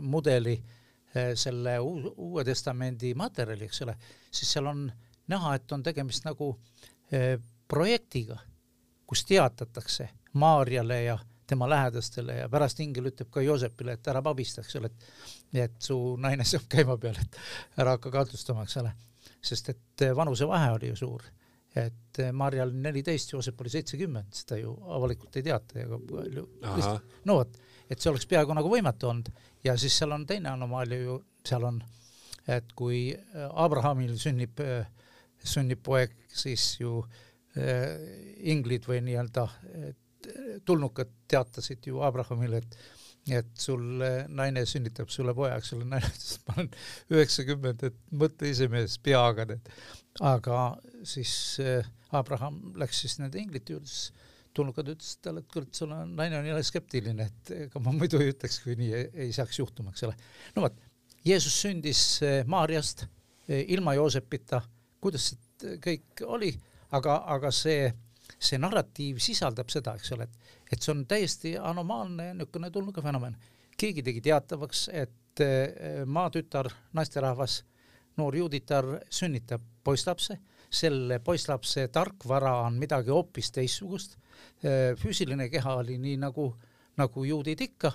[0.00, 0.54] mudeli
[1.36, 3.98] selle Uue Testamendi materjali, eks ole,
[4.32, 4.86] siis seal on
[5.28, 6.54] näha, et on tegemist nagu
[7.68, 8.38] projektiga,
[9.10, 14.62] kus teatatakse Maarjale ja tema lähedastele ja pärast ingel ütleb ka Joosepile, et ära pabista,
[14.62, 17.38] eks ole, et et su naine saab käima peal, et
[17.82, 18.92] ära hakka kahtlustama, eks ole.
[19.42, 21.24] sest et vanusevahe oli ju suur.
[21.74, 25.88] et Maarjal neliteist, Joosep oli seitsekümmend, seda ju avalikult ei teata ja
[27.24, 27.58] no vot,
[27.90, 29.32] et see oleks peaaegu nagu võimatu olnud
[29.64, 31.82] ja siis seal on teine anomaalia ju, seal on,
[32.46, 33.08] et kui
[33.50, 34.62] Abrahamil sünnib,
[35.42, 39.46] sünnib poeg, siis ju äh, inglid või nii-öelda
[40.68, 42.76] tulnukad teatasid ju Abrahamile, et
[43.28, 44.00] et sul
[44.32, 46.70] naine sünnitab sulle poja, eks ole, naine ütles, et ma olen
[47.14, 49.68] üheksakümmend, et mõtle ise mees peaga, et
[50.24, 50.60] aga
[51.06, 51.34] siis
[52.16, 56.40] Abraham läks siis nende inglite juurde, siis tulnukad ütlesid talle, et kurat, sul on, naine
[56.40, 59.92] on jälle skeptiline, et ega ma muidu ei ütleks, kui nii ei, ei saaks juhtuma,
[59.94, 60.16] eks ole.
[60.56, 60.80] no vot,
[61.24, 62.02] Jeesus sündis
[62.50, 63.04] Maarjast
[63.50, 64.62] ilma Joosepita,
[65.02, 66.54] kuidas see kõik oli,
[66.90, 67.90] aga, aga see
[68.40, 73.36] see narratiiv sisaldab seda, eks ole, et, et see on täiesti anomaalne niisugune tulnuka fenomen.
[73.80, 77.62] keegi tegi teatavaks, et eh, maatütar, naisterahvas,
[78.20, 80.36] noor juuditar sünnitab poisslapse,
[80.70, 84.18] selle poisslapse tarkvara on midagi hoopis teistsugust,
[84.62, 86.52] eh, füüsiline keha oli nii nagu,
[87.00, 87.92] nagu juudid ikka.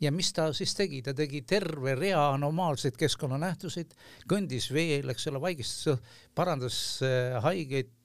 [0.00, 3.96] Ja mis ta siis tegi, ta tegi terve rea anomaalseid keskkonnanähtuseid,
[4.30, 5.98] kõndis veel, eks ole, vaigistas,
[6.38, 7.34] parandas äh,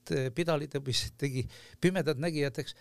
[0.04, 1.48] haigeid, äh, pidalitõbiseid, tegi
[1.82, 2.76] pimedad nägijad, eks,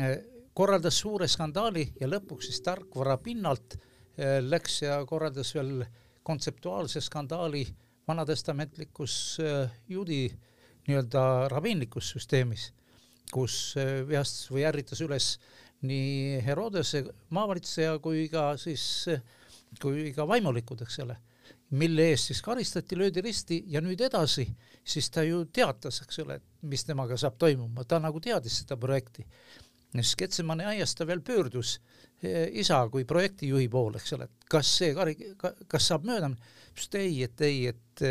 [0.00, 0.18] äh,
[0.54, 3.76] korraldas suure skandaali ja lõpuks siis tarkvara pinnalt
[4.16, 5.84] läks ja korraldas veel
[6.22, 7.66] kontseptuaalse skandaali
[8.06, 9.40] vanatestamentlikus
[9.88, 10.30] juudi
[10.86, 12.72] nii-öelda rabiinlikus süsteemis,
[13.32, 13.74] kus
[14.06, 15.40] vihastas või ärritas üles
[15.82, 19.08] nii Herodese maavalitseja kui ka siis,
[19.82, 21.16] kui ka vaimulikud, eks ole,
[21.70, 24.46] mille eest siis karistati, löödi risti ja nüüd edasi,
[24.84, 28.76] siis ta ju teatas, eks ole, et mis temaga saab toimuma, ta nagu teadis seda
[28.80, 29.26] projekti.
[29.94, 31.80] ja siis Getsemani aias ta veel pöördus
[32.22, 35.34] eh, isa kui projektijuhi poole, eks ole, et kas see kari-,
[35.68, 38.04] kas saab mööda minna, ütles ei, et ei, et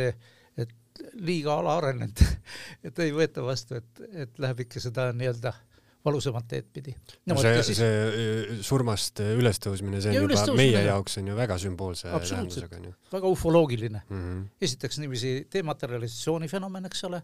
[0.57, 0.73] et
[1.13, 2.19] liiga alaarenenud,
[2.85, 5.72] et ei võeta vastu, et, et läheb ikka seda nii-öelda äh,
[6.05, 6.93] valusamat teed pidi
[7.29, 7.37] no,.
[7.39, 7.79] see, siis...
[7.79, 12.93] see surmast ülestõusmine, see on juba meie jaoks on ju väga sümboolse tähendusega onju.
[13.13, 14.23] väga ufoloogiline mm.
[14.23, 14.45] -hmm.
[14.67, 17.21] esiteks niiviisi dematerialisatsiooni fenomen, eks ole,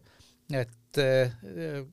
[0.53, 1.83] et äh,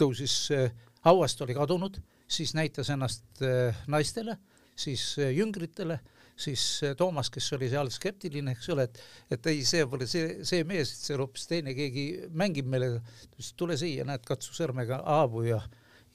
[0.00, 0.72] tõusis äh,,
[1.06, 4.38] hauast oli kadunud, siis näitas ennast äh, naistele,
[4.76, 6.00] siis äh, jüngritele
[6.36, 9.00] siis eh, Toomas, kes oli seal skeptiline, eks ole, et,
[9.36, 12.06] et ei, see pole see, see mees, see on hoopis teine, keegi
[12.38, 12.94] mängib meile,
[13.28, 15.60] ütles tule siia, näed, katsu sõrmega haavu ja,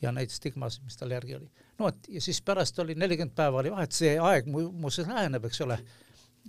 [0.01, 1.49] ja neid stigmasid, mis tal järgi oli.
[1.77, 5.47] no vot, ja siis pärast oli nelikümmend päeva oli vahet, see aeg mu, muuseas läheneb,
[5.49, 5.79] eks ole,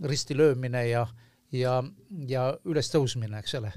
[0.05, 1.07] risti löömine ja,
[1.53, 1.79] ja,
[2.29, 3.73] ja ülestõusmine, eks ole.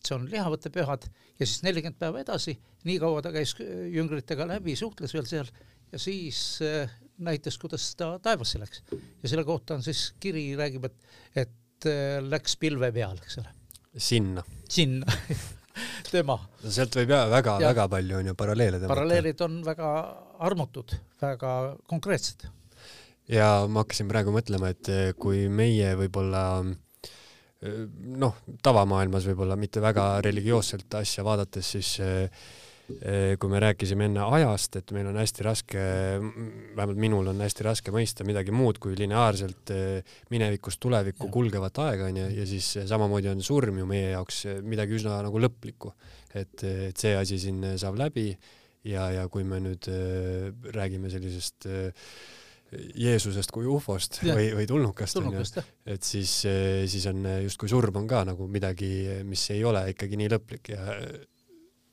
[0.00, 1.04] Et see on lihavõtte pühad.
[1.38, 2.56] Ja siis nelikümmend päeva edasi,
[2.88, 5.50] nii kaua ta käis jüngritega läbi, suhtles veel seal.
[5.92, 6.90] Ja siis äh,
[7.24, 12.18] näitas, kuidas ta taevasse läks ja selle kohta on siis kiri räägib, et, et äh,
[12.24, 13.54] läks pilve peal, eks ole.
[13.96, 14.44] sinna.
[14.68, 15.18] sinna
[16.14, 16.38] tema.
[16.66, 18.94] sealt võib ja väga-väga palju on ju paralleele tõmmata.
[18.94, 19.90] paralleelid on väga
[20.50, 21.56] armutud, väga
[21.90, 22.46] konkreetsed.
[23.30, 26.46] ja ma hakkasin praegu mõtlema, et äh, kui meie võib-olla
[27.60, 31.90] noh, tavamaailmas võib-olla mitte väga religioosselt asja vaadates, siis
[33.40, 35.84] kui me rääkisime enne ajast, et meil on hästi raske,
[36.76, 42.08] vähemalt minul on hästi raske mõista midagi muud kui lineaarselt eh, minevikust tulevikku kulgevat aega
[42.10, 45.94] onju ja siis samamoodi on surm ju meie jaoks midagi üsna nagu lõplikku.
[46.34, 48.28] et, et see asi siin saab läbi
[48.86, 52.12] ja, ja kui me nüüd äh, räägime sellisest äh,
[52.70, 54.36] Jeesusest kui ufost ja.
[54.38, 55.42] või, või tulnukast onju,
[55.90, 56.36] et siis,
[56.86, 58.90] siis on justkui surm on ka nagu midagi,
[59.26, 60.84] mis ei ole ikkagi nii lõplik ja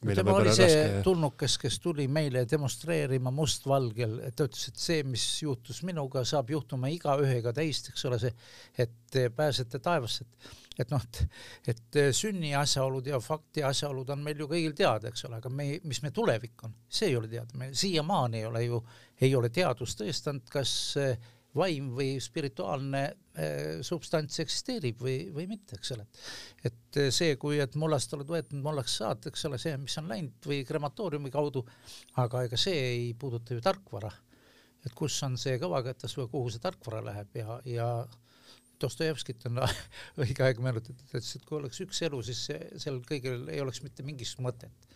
[0.05, 1.01] tema oli see raske...
[1.05, 6.91] tulnukas, kes tuli meile demonstreerima mustvalgel, ta ütles, et see, mis juhtus minuga, saab juhtuma
[6.93, 8.33] igaühega teist, eks ole, see,
[8.77, 11.21] et pääsete taevasse, et et noh, et,
[11.73, 15.69] et sünni asjaolud ja fakti asjaolud on meil ju kõigil teada, eks ole, aga me,
[15.89, 18.81] mis meie tulevik on, see ei ole teada, me siiamaani ei ole ju,
[19.25, 20.71] ei ole teadus tõestanud, kas
[21.01, 21.17] äh,
[21.57, 26.07] vaim või spirituaalne äh, substants eksisteerib või, või mitte, eks ole.
[26.63, 30.09] et äh, see, kui, et mullast oled võetud mullaks saad, eks ole, see, mis on
[30.11, 31.65] läinud või krematooriumi kaudu,
[32.23, 34.11] aga ega see ei puuduta ju tarkvara.
[34.85, 37.89] et kus on see kõvakätes või kuhu see tarkvara läheb ja, ja
[38.81, 39.63] Dostojevskit on
[40.21, 42.43] õige aeg meenutatud, ta ütles, et kui oleks üks elu, siis
[42.77, 44.86] sellel kõigil ei oleks mitte mingisugust mõtet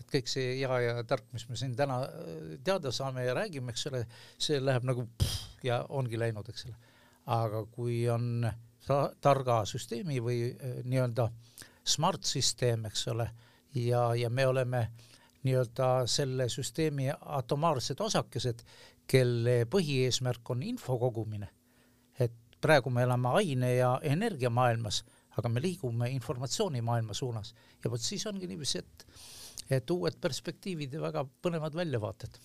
[0.00, 3.74] et kõik see hea ja tark, mis me siin täna äh, teada saame ja räägime,
[3.74, 4.04] eks ole,
[4.38, 6.78] see läheb nagu pff, ja ongi läinud, eks ole.
[7.38, 8.48] aga kui on
[8.86, 11.28] ta targa süsteemi või äh, nii-öelda
[11.88, 13.28] smart süsteem, eks ole,
[13.74, 14.88] ja, ja me oleme
[15.44, 18.64] nii-öelda selle süsteemi atomaarsed osakesed,
[19.08, 21.48] kelle põhieesmärk on info kogumine.
[22.18, 25.04] et praegu me elame aine ja energiamaailmas,
[25.38, 29.06] aga me liigume informatsioonimaailma suunas ja vot siis ongi niiviisi, et
[29.70, 32.38] et uued perspektiivid ja väga põnevad väljavaated.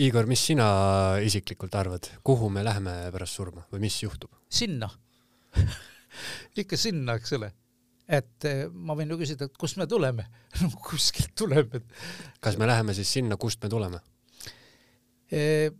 [0.00, 0.66] Igor, mis sina
[1.20, 4.32] isiklikult arvad, kuhu me läheme pärast surma või mis juhtub?
[4.50, 4.88] sinna
[6.62, 7.50] ikka sinna, eks ole.
[8.08, 10.26] et eh, ma võin ju küsida, et kust me tuleme
[10.62, 11.82] no kuskilt tuleme.
[12.40, 14.00] kas me läheme siis sinna, kust me tuleme
[15.30, 15.70] e,?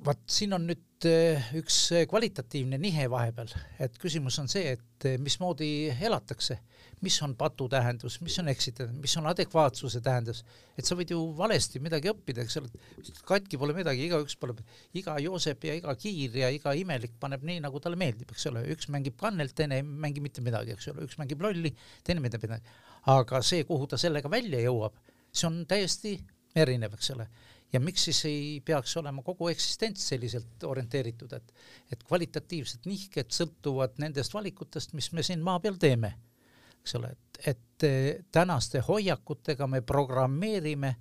[0.00, 1.76] vaat siin on nüüd eh, üks
[2.10, 6.58] kvalitatiivne nihe vahepeal, et küsimus on see, et eh, mismoodi elatakse
[7.00, 10.42] mis on patu tähendus, mis on eksitav, mis on adekvaatsuse tähendus,
[10.76, 12.68] et sa võid ju valesti midagi õppida, eks ole,
[13.28, 14.56] katki pole midagi, igaüks pole,
[15.00, 18.66] iga Joosep ja iga Kiir ja iga imelik paneb nii, nagu talle meeldib, eks ole,
[18.74, 21.72] üks mängib kannelt, teine ei mängi mitte midagi, eks ole, üks mängib lolli,
[22.04, 22.76] teine mitte midagi.
[23.08, 25.00] aga see, kuhu ta sellega välja jõuab,
[25.32, 26.18] see on täiesti
[26.56, 27.30] erinev, eks ole
[27.72, 31.52] ja miks siis ei peaks olema kogu eksistents selliselt orienteeritud, et,
[31.92, 36.14] et kvalitatiivsed nihked sõltuvad nendest valikutest, mis me siin maa peal teeme
[36.80, 40.94] eks ole, et, et eh, tänaste hoiakutega me programmeerime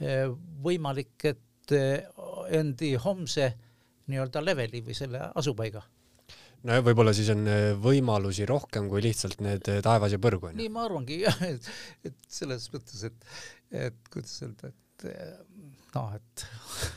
[0.00, 0.26] eh,
[0.64, 2.20] võimalik, et eh,
[2.58, 3.48] endi homse
[4.10, 5.82] nii-öelda leveli või selle asupaiga.
[6.66, 7.46] nojah, võib-olla siis on
[7.82, 11.70] võimalusi rohkem kui lihtsalt need taevas ja põrgu nii ma arvangi jah, et,
[12.04, 13.30] et selles mõttes, et,
[13.86, 15.06] et kuidas öelda, et
[15.96, 16.46] noh, et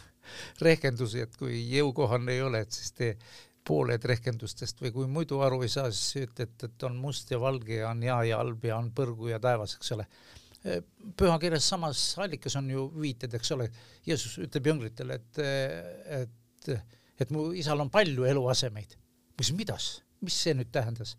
[0.68, 3.16] rehkendusi, et kui jõukohane ei ole, et siis tee
[3.68, 7.80] pooled rehkendustest või kui muidu aru ei saa, siis ütled, et on must ja valge
[7.80, 10.08] ja on hea ja halb ja on põrgu ja taevas, eks ole.
[11.20, 13.70] pühakirjas samas allikas on ju viited, eks ole,
[14.06, 15.42] Jeesus ütleb jüngritele, et,
[16.20, 16.74] et,
[17.20, 18.98] et mu isal on palju eluasemeid.
[19.40, 19.78] mis, mida,
[20.22, 21.18] mis see nüüd tähendas?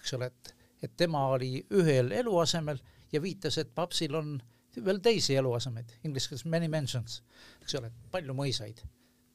[0.00, 2.78] eks ole, et, et tema oli ühel eluasemel
[3.12, 4.38] ja viitas, et papsil on
[4.78, 7.20] veel teisi eluasemeid, inglise keeles many mansions,
[7.64, 8.82] eks ole, palju mõisaid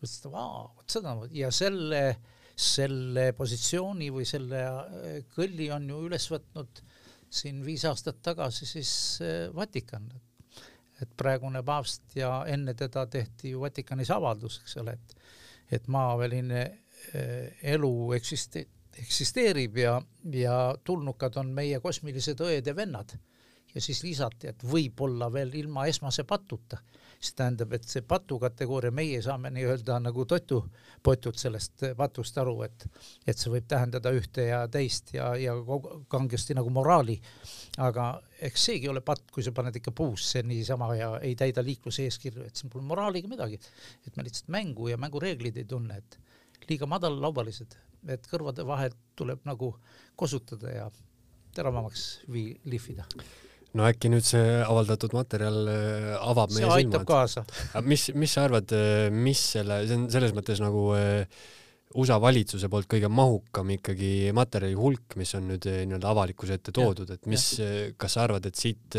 [0.06, 2.02] mõtlesin, et vau, vot seda ja selle,
[2.56, 6.82] selle positsiooni või selle äh, kõlli on ju üles võtnud
[7.30, 10.12] siin viis aastat tagasi siis äh, Vatikan.
[11.02, 15.16] et praegune paavst ja enne teda tehti ju Vatikanis avaldus, eks ole, et,
[15.72, 18.68] et maaväline äh, elu eksiste-,
[18.98, 23.18] eksisteerib ja, ja tulnukad on meie kosmilised õed ja vennad.
[23.76, 26.80] Ja siis lisati, et võib-olla veel ilma esmase patuta
[27.26, 32.86] see tähendab, et see patu kategooria, meie saame nii-öelda nagu totupotud sellest patust aru, et,
[33.28, 35.56] et see võib tähendada ühte ja teist ja, ja
[36.12, 37.18] kangesti nagu moraali.
[37.78, 38.10] aga
[38.50, 42.46] eks seegi ole patt, kui sa paned ikka puusse niisama ja ei täida liikluse eeskirju,
[42.46, 43.60] et siin pole moraaliga midagi.
[44.08, 46.20] et me lihtsalt mängu ja mängureeglid ei tunne, et
[46.70, 47.76] liiga madallalaubalised,
[48.10, 49.76] et kõrvade vahelt tuleb nagu
[50.16, 50.92] kosutada ja
[51.56, 53.06] teravamaks vii-, lihvida
[53.76, 57.06] no äkki nüüd see avaldatud materjal äh, avab see meie silmad.
[57.10, 57.46] kaasa.
[57.86, 61.44] mis, mis sa arvad, äh, mis selle, see on selles mõttes nagu äh,
[61.96, 67.14] USA valitsuse poolt kõige mahukam ikkagi materjali hulk, mis on nüüd nii-öelda avalikkuse ette toodud,
[67.14, 67.46] et mis,
[67.96, 68.98] kas sa arvad, et siit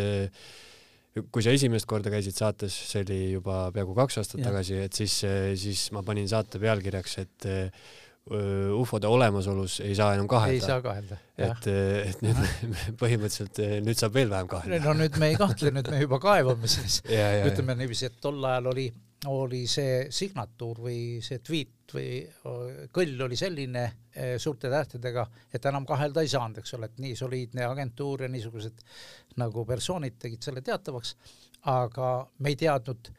[1.32, 4.46] kui sa esimest korda käisid saates, see oli juba peaaegu kaks aastat ja.
[4.48, 5.18] tagasi, et siis,
[5.60, 7.48] siis ma panin saate pealkirjaks, et
[8.26, 10.54] ufode olemasolus ei saa enam kahelda.
[10.54, 11.16] ei saa kahelda.
[11.38, 11.66] et,
[12.10, 12.38] et nüüd
[12.98, 14.80] põhimõtteliselt nüüd saab veel vähem kahelda.
[14.82, 17.02] no nüüd me ei kahtle, nüüd me juba kaevame siis.
[17.50, 18.86] ütleme niiviisi, et tol ajal oli,
[19.30, 22.16] oli see signatuur või see tweet või
[22.94, 23.84] kõll oli selline
[24.42, 25.22] suurte tähtedega,
[25.54, 28.82] et enam kahelda ei saanud, eks ole, et nii soliidne agentuur ja niisugused
[29.38, 31.14] nagu persoonid tegid selle teatavaks,
[31.70, 32.10] aga
[32.42, 33.12] me ei teadnud,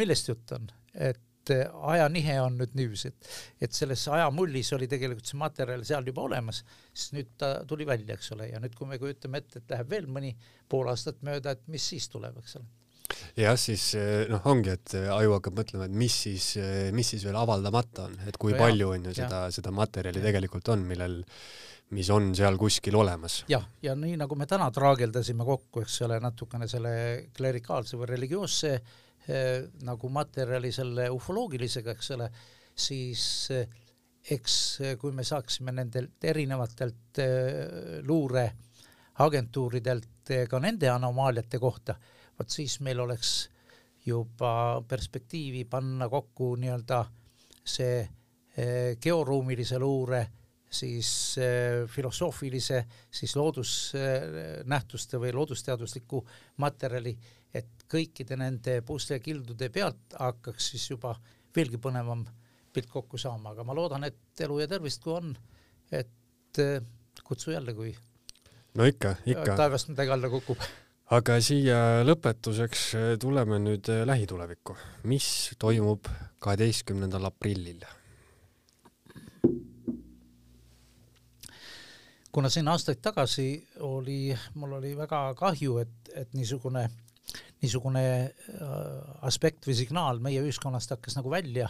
[0.00, 3.30] millest jutt on, et et eh, ajanihe on nüüd niiviisi, et,
[3.66, 6.62] et selles ajamullis oli tegelikult see materjal seal juba olemas,
[6.92, 9.90] siis nüüd ta tuli välja, eks ole, ja nüüd, kui me kujutame ette, et läheb
[9.90, 10.32] veel mõni
[10.70, 12.70] pool aastat mööda, et mis siis tuleb, eks ole
[13.42, 16.54] jah, siis eh, noh, ongi, et eh, aju hakkab mõtlema, et mis siis,
[16.94, 20.28] mis siis veel avaldamata on, et kui no palju on ju seda, seda materjali ja.
[20.30, 21.20] tegelikult on, millel,
[21.92, 23.42] mis on seal kuskil olemas.
[23.50, 26.92] jah, ja nii nagu me täna traageldasime kokku, eks ole, natukene selle
[27.34, 29.01] klerikaalse või religioosse Eh,
[29.86, 32.26] nagu materjali selle ufoloogilisega, eks ole,
[32.74, 33.22] siis
[33.54, 33.68] eh,
[34.34, 37.18] eks eh, kui me saaksime nendelt erinevatelt
[38.08, 40.08] luureagentuuridelt
[40.48, 41.94] ka nende anomaaliate kohta,
[42.38, 43.48] vot siis meil oleks
[44.06, 47.04] juba perspektiivi panna kokku nii-öelda
[47.62, 48.08] see
[49.02, 50.26] georuumilise luure
[50.72, 51.36] siis
[51.92, 52.78] filosoofilise,
[53.12, 56.22] siis loodusnähtuste või loodusteadusliku
[56.64, 57.12] materjali
[57.54, 61.14] et kõikide nende puslekildude pealt hakkaks siis juba
[61.56, 62.24] veelgi põnevam
[62.72, 65.34] pilt kokku saama, aga ma loodan, et elu ja tervist, kui on,
[65.92, 66.78] et eh,
[67.24, 67.92] kutsu jälle, kui
[68.80, 69.56] no ikka, ikka.
[69.60, 70.64] taevast midagi alla kukub.
[71.12, 72.86] aga siia lõpetuseks
[73.20, 74.76] tuleme nüüd lähitulevikku.
[75.04, 75.26] mis
[75.60, 76.08] toimub
[76.40, 77.84] kaheteistkümnendal aprillil?
[82.32, 86.88] Kuna siin aastaid tagasi oli, mul oli väga kahju, et, et niisugune
[87.62, 88.66] niisugune äh,
[89.26, 91.68] aspekt või signaal meie ühiskonnast hakkas nagu välja,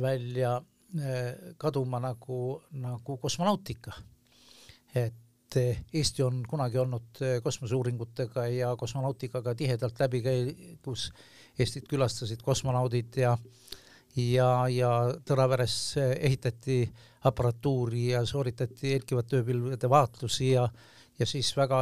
[0.00, 3.92] välja äh, kaduma nagu, nagu kosmonautika.
[4.94, 11.10] et äh, Eesti on kunagi olnud kosmoseuuringutega ja kosmonautikaga tihedalt läbi käigus,
[11.58, 13.36] Eestit külastasid kosmonaudid ja
[14.16, 14.90] ja, ja
[15.26, 16.82] Tõraveres ehitati
[17.24, 20.68] aparatuuri ja sooritati helkivate ööpilvede vaatlusi ja
[21.18, 21.78] ja siis väga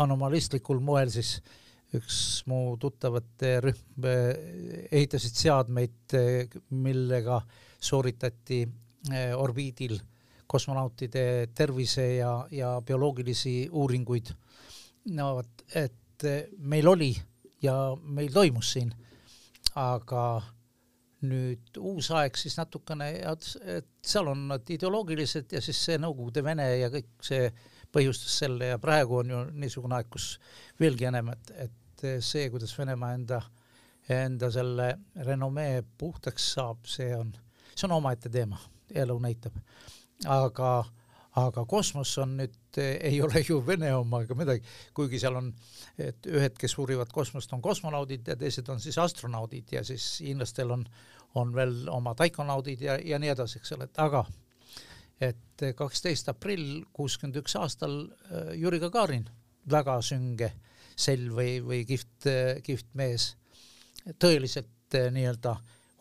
[0.00, 1.50] anomalistlikul moel siis äh,
[1.96, 7.40] üks mu tuttavate rühm eh, ehitasid seadmeid, eh, millega
[7.80, 8.60] sooritati
[9.10, 9.96] eh, orbiidil
[10.50, 11.24] kosmonautide
[11.54, 14.32] tervise ja, ja bioloogilisi uuringuid.
[15.16, 16.26] no vot, et
[16.58, 17.14] meil oli
[17.62, 18.90] ja meil toimus siin,
[19.74, 20.42] aga
[21.26, 26.66] nüüd uus aeg siis natukene, et seal on nad ideoloogilised ja siis see Nõukogude Vene
[26.80, 27.50] ja kõik see
[27.92, 30.32] põhjustas selle ja praegu on ju niisugune aeg, kus
[30.80, 33.42] veelgi enam, et, et see, kuidas Venemaa enda
[34.10, 34.94] enda selle
[35.26, 37.32] renomee puhtaks saab, see on,
[37.74, 38.58] see on omaette teema,
[38.94, 39.58] elu näitab.
[40.26, 40.70] aga,
[41.38, 44.64] aga kosmos on nüüd, ei ole ju Vene oma ega midagi,
[44.94, 45.52] kuigi seal on,
[45.98, 50.74] et ühed, kes uurivad kosmost, on kosmonaudid ja teised on siis astronaudid ja siis hiinlastel
[50.74, 50.84] on,
[51.38, 54.24] on veel oma taikonaudid ja, ja nii edasi, eks ole, et aga
[55.20, 59.26] et kaksteist aprill kuuskümmend üks aastal äh, Jüri Gagarin,
[59.70, 60.54] väga sünge
[60.96, 62.26] sell või, või kihvt,
[62.64, 63.34] kihvt mees,
[64.18, 65.54] tõeliselt äh, nii-öelda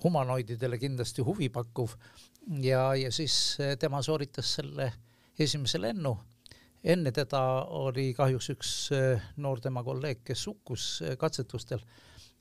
[0.04, 1.94] humanoididele kindlasti huvipakkuv
[2.64, 4.92] ja, ja siis äh, tema sooritas selle
[5.40, 6.18] esimese lennu.
[6.84, 7.42] enne teda
[7.76, 8.70] oli kahjuks üks
[9.38, 11.82] noor tema kolleeg, kes hukkus katsetustel,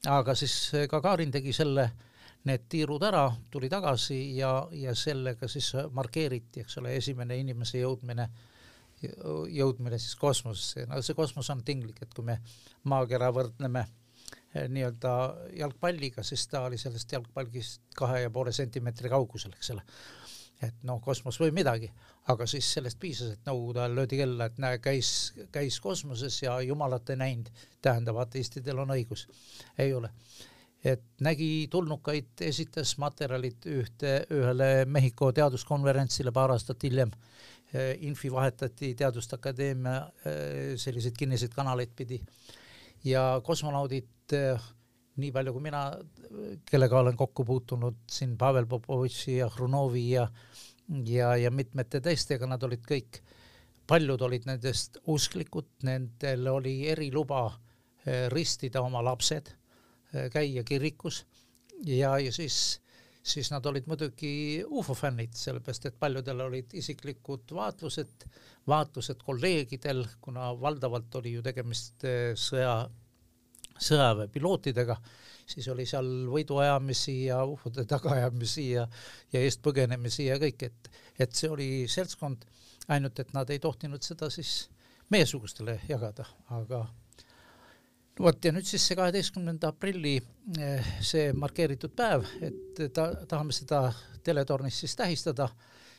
[0.07, 1.91] aga siis Gagarin tegi selle
[2.47, 8.29] need tiirud ära, tuli tagasi ja, ja sellega siis markeeriti, eks ole, esimene inimese jõudmine,
[9.03, 12.39] jõudmine siis kosmosesse, no see kosmos on tinglik, et kui me
[12.91, 15.13] maakera võrdleme eh, nii-öelda
[15.59, 19.85] jalgpalliga, siis ta oli sellest jalgpallist kahe ja poole sentimeetri kaugusel, eks ole.
[20.63, 21.91] Et noh, kosmos või midagi,
[22.33, 25.11] aga siis sellest piisas, et nõukogude ajal löödi kella, et näe, käis,
[25.55, 27.51] käis kosmoses ja jumalat ei näinud,
[27.83, 29.29] tähendab, ateistidel on õigus.
[29.79, 30.11] ei ole
[30.85, 37.11] et nägi tulnukaid, esitas materjalid ühte, ühele Mehhiko teaduskonverentsile paar aastat hiljem.
[38.07, 39.99] Infi vahetati Teaduste Akadeemia
[40.81, 42.17] selliseid kinniseid kanaleid pidi
[43.05, 44.33] ja kosmonaudid,
[45.19, 45.83] nii palju kui mina,
[46.71, 50.29] kellega olen kokku puutunud siin Pavel Popovitši ja Hrunovi ja
[51.05, 53.21] ja, ja mitmete teistega, nad olid kõik,
[53.87, 57.51] paljud olid nendest usklikud, nendel oli eriluba
[58.33, 59.51] ristida oma lapsed
[60.15, 61.27] Äh, käia kirikus
[61.85, 62.81] ja, ja siis,
[63.23, 68.25] siis nad olid muidugi ufo fännid, sellepärast et paljudel olid isiklikud vaatlused,
[68.73, 72.89] vaatlused kolleegidel, kuna valdavalt oli ju tegemist äh, sõja,
[73.83, 74.97] sõjaväepilootidega,
[75.49, 78.87] siis oli seal võiduajamisi ja ufode tagaajamisi ja,
[79.33, 82.45] ja eestpõgenemisi ja kõik, et, et see oli seltskond,
[82.89, 84.69] ainult et nad ei tohtinud seda siis
[85.13, 86.85] meiesugustele jagada, aga
[88.19, 90.17] vot ja nüüd siis see kaheteistkümnenda aprilli
[90.59, 93.89] eh, see markeeritud päev, et ta, tahame seda
[94.27, 95.49] teletornis siis tähistada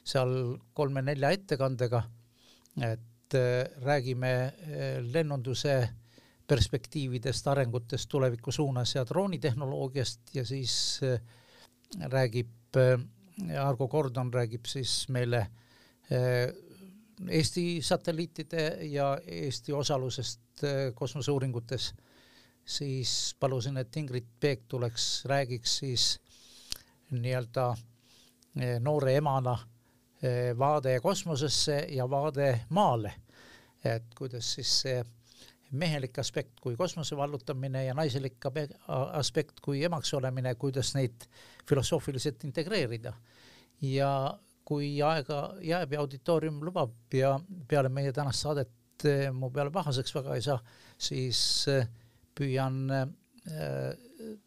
[0.07, 2.03] seal kolme-nelja ettekandega,
[2.89, 5.75] et eh, räägime eh, lennunduse
[6.49, 10.99] perspektiividest, arengutest tuleviku suunas ja droonitehnoloogiast ja siis
[12.11, 12.77] räägib,
[13.61, 15.47] Argo Kordon räägib siis meile
[17.29, 20.63] Eesti satelliitide ja Eesti osalusest
[20.95, 21.93] kosmoseuuringutes
[22.65, 26.19] siis palusin, et Ingrid Peek tuleks, räägiks siis
[27.11, 27.73] nii-öelda
[28.79, 29.57] noore emana
[30.57, 33.13] vaade kosmosesse ja vaade maale.
[33.85, 35.03] et kuidas siis see
[35.71, 38.45] mehelik aspekt kui kosmose vallutamine ja naiselik
[38.87, 41.27] aspekt kui emaks olemine, kuidas neid
[41.69, 43.13] filosoofiliselt integreerida.
[43.81, 49.71] ja kui aega jääb ja auditoorium lubab ja peale meie tänast saadet eh, mu peale
[49.73, 50.59] pahaseks väga ei saa,
[50.97, 51.41] siis
[51.71, 51.87] äh,
[52.37, 53.07] püüan äh,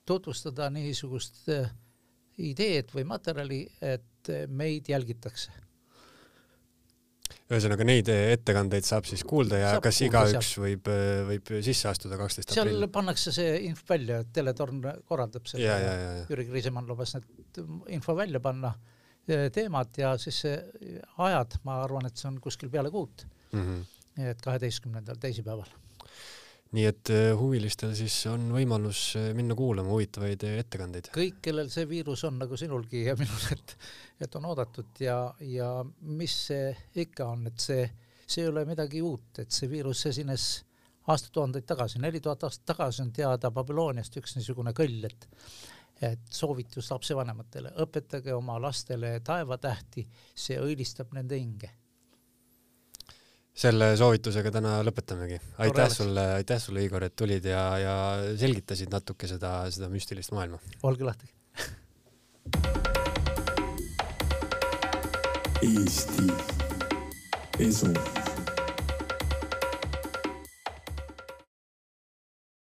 [0.06, 1.48] tutvustada niisugust
[2.38, 5.50] ideed või materjali, et meid jälgitakse.
[7.50, 10.88] Ühesõnaga neid ettekandeid saab siis kuulda ja saab kas igaüks võib,
[11.28, 12.78] võib sisse astuda kaksteist aprill?
[12.78, 16.24] seal pannakse see info välja, et Teletorn korraldab seda ja, ja, ja, ja.
[16.30, 17.62] Jüri Kriisemann lubas need
[17.92, 18.72] info välja panna,
[19.26, 23.62] teemad ja siis ajad, ma arvan, et see on kuskil peale kuut mm.
[23.62, 24.28] -hmm.
[24.30, 25.70] et kaheteistkümnendal teisipäeval
[26.72, 31.10] nii et äh, huvilistel siis on võimalus äh, minna kuulama huvitavaid äh, ettekandeid.
[31.14, 33.76] kõik, kellel see viirus on, nagu sinulgi ja minul, et,
[34.24, 35.70] et on oodatud ja, ja
[36.16, 36.70] mis see
[37.04, 37.84] ikka on, et see,
[38.24, 40.48] see ei ole midagi uut, et see viirus esines
[41.12, 45.28] aastatuhandeid tagasi, neli tuhat aastat tagasi on teada Babyloniast üks niisugune kõll, et
[46.02, 50.02] et soovitus lapsevanematele, õpetage oma lastele taevatähti,
[50.34, 51.68] see õilistab nende hinge
[53.52, 55.38] selle soovitusega täna lõpetamegi.
[55.64, 57.96] aitäh sulle, aitäh sulle, Igor, et tulid ja, ja
[58.40, 60.58] selgitasid natuke seda, seda müstilist maailma.
[60.82, 61.30] olge lahti.
[65.62, 66.26] Eesti
[67.62, 67.92] Esu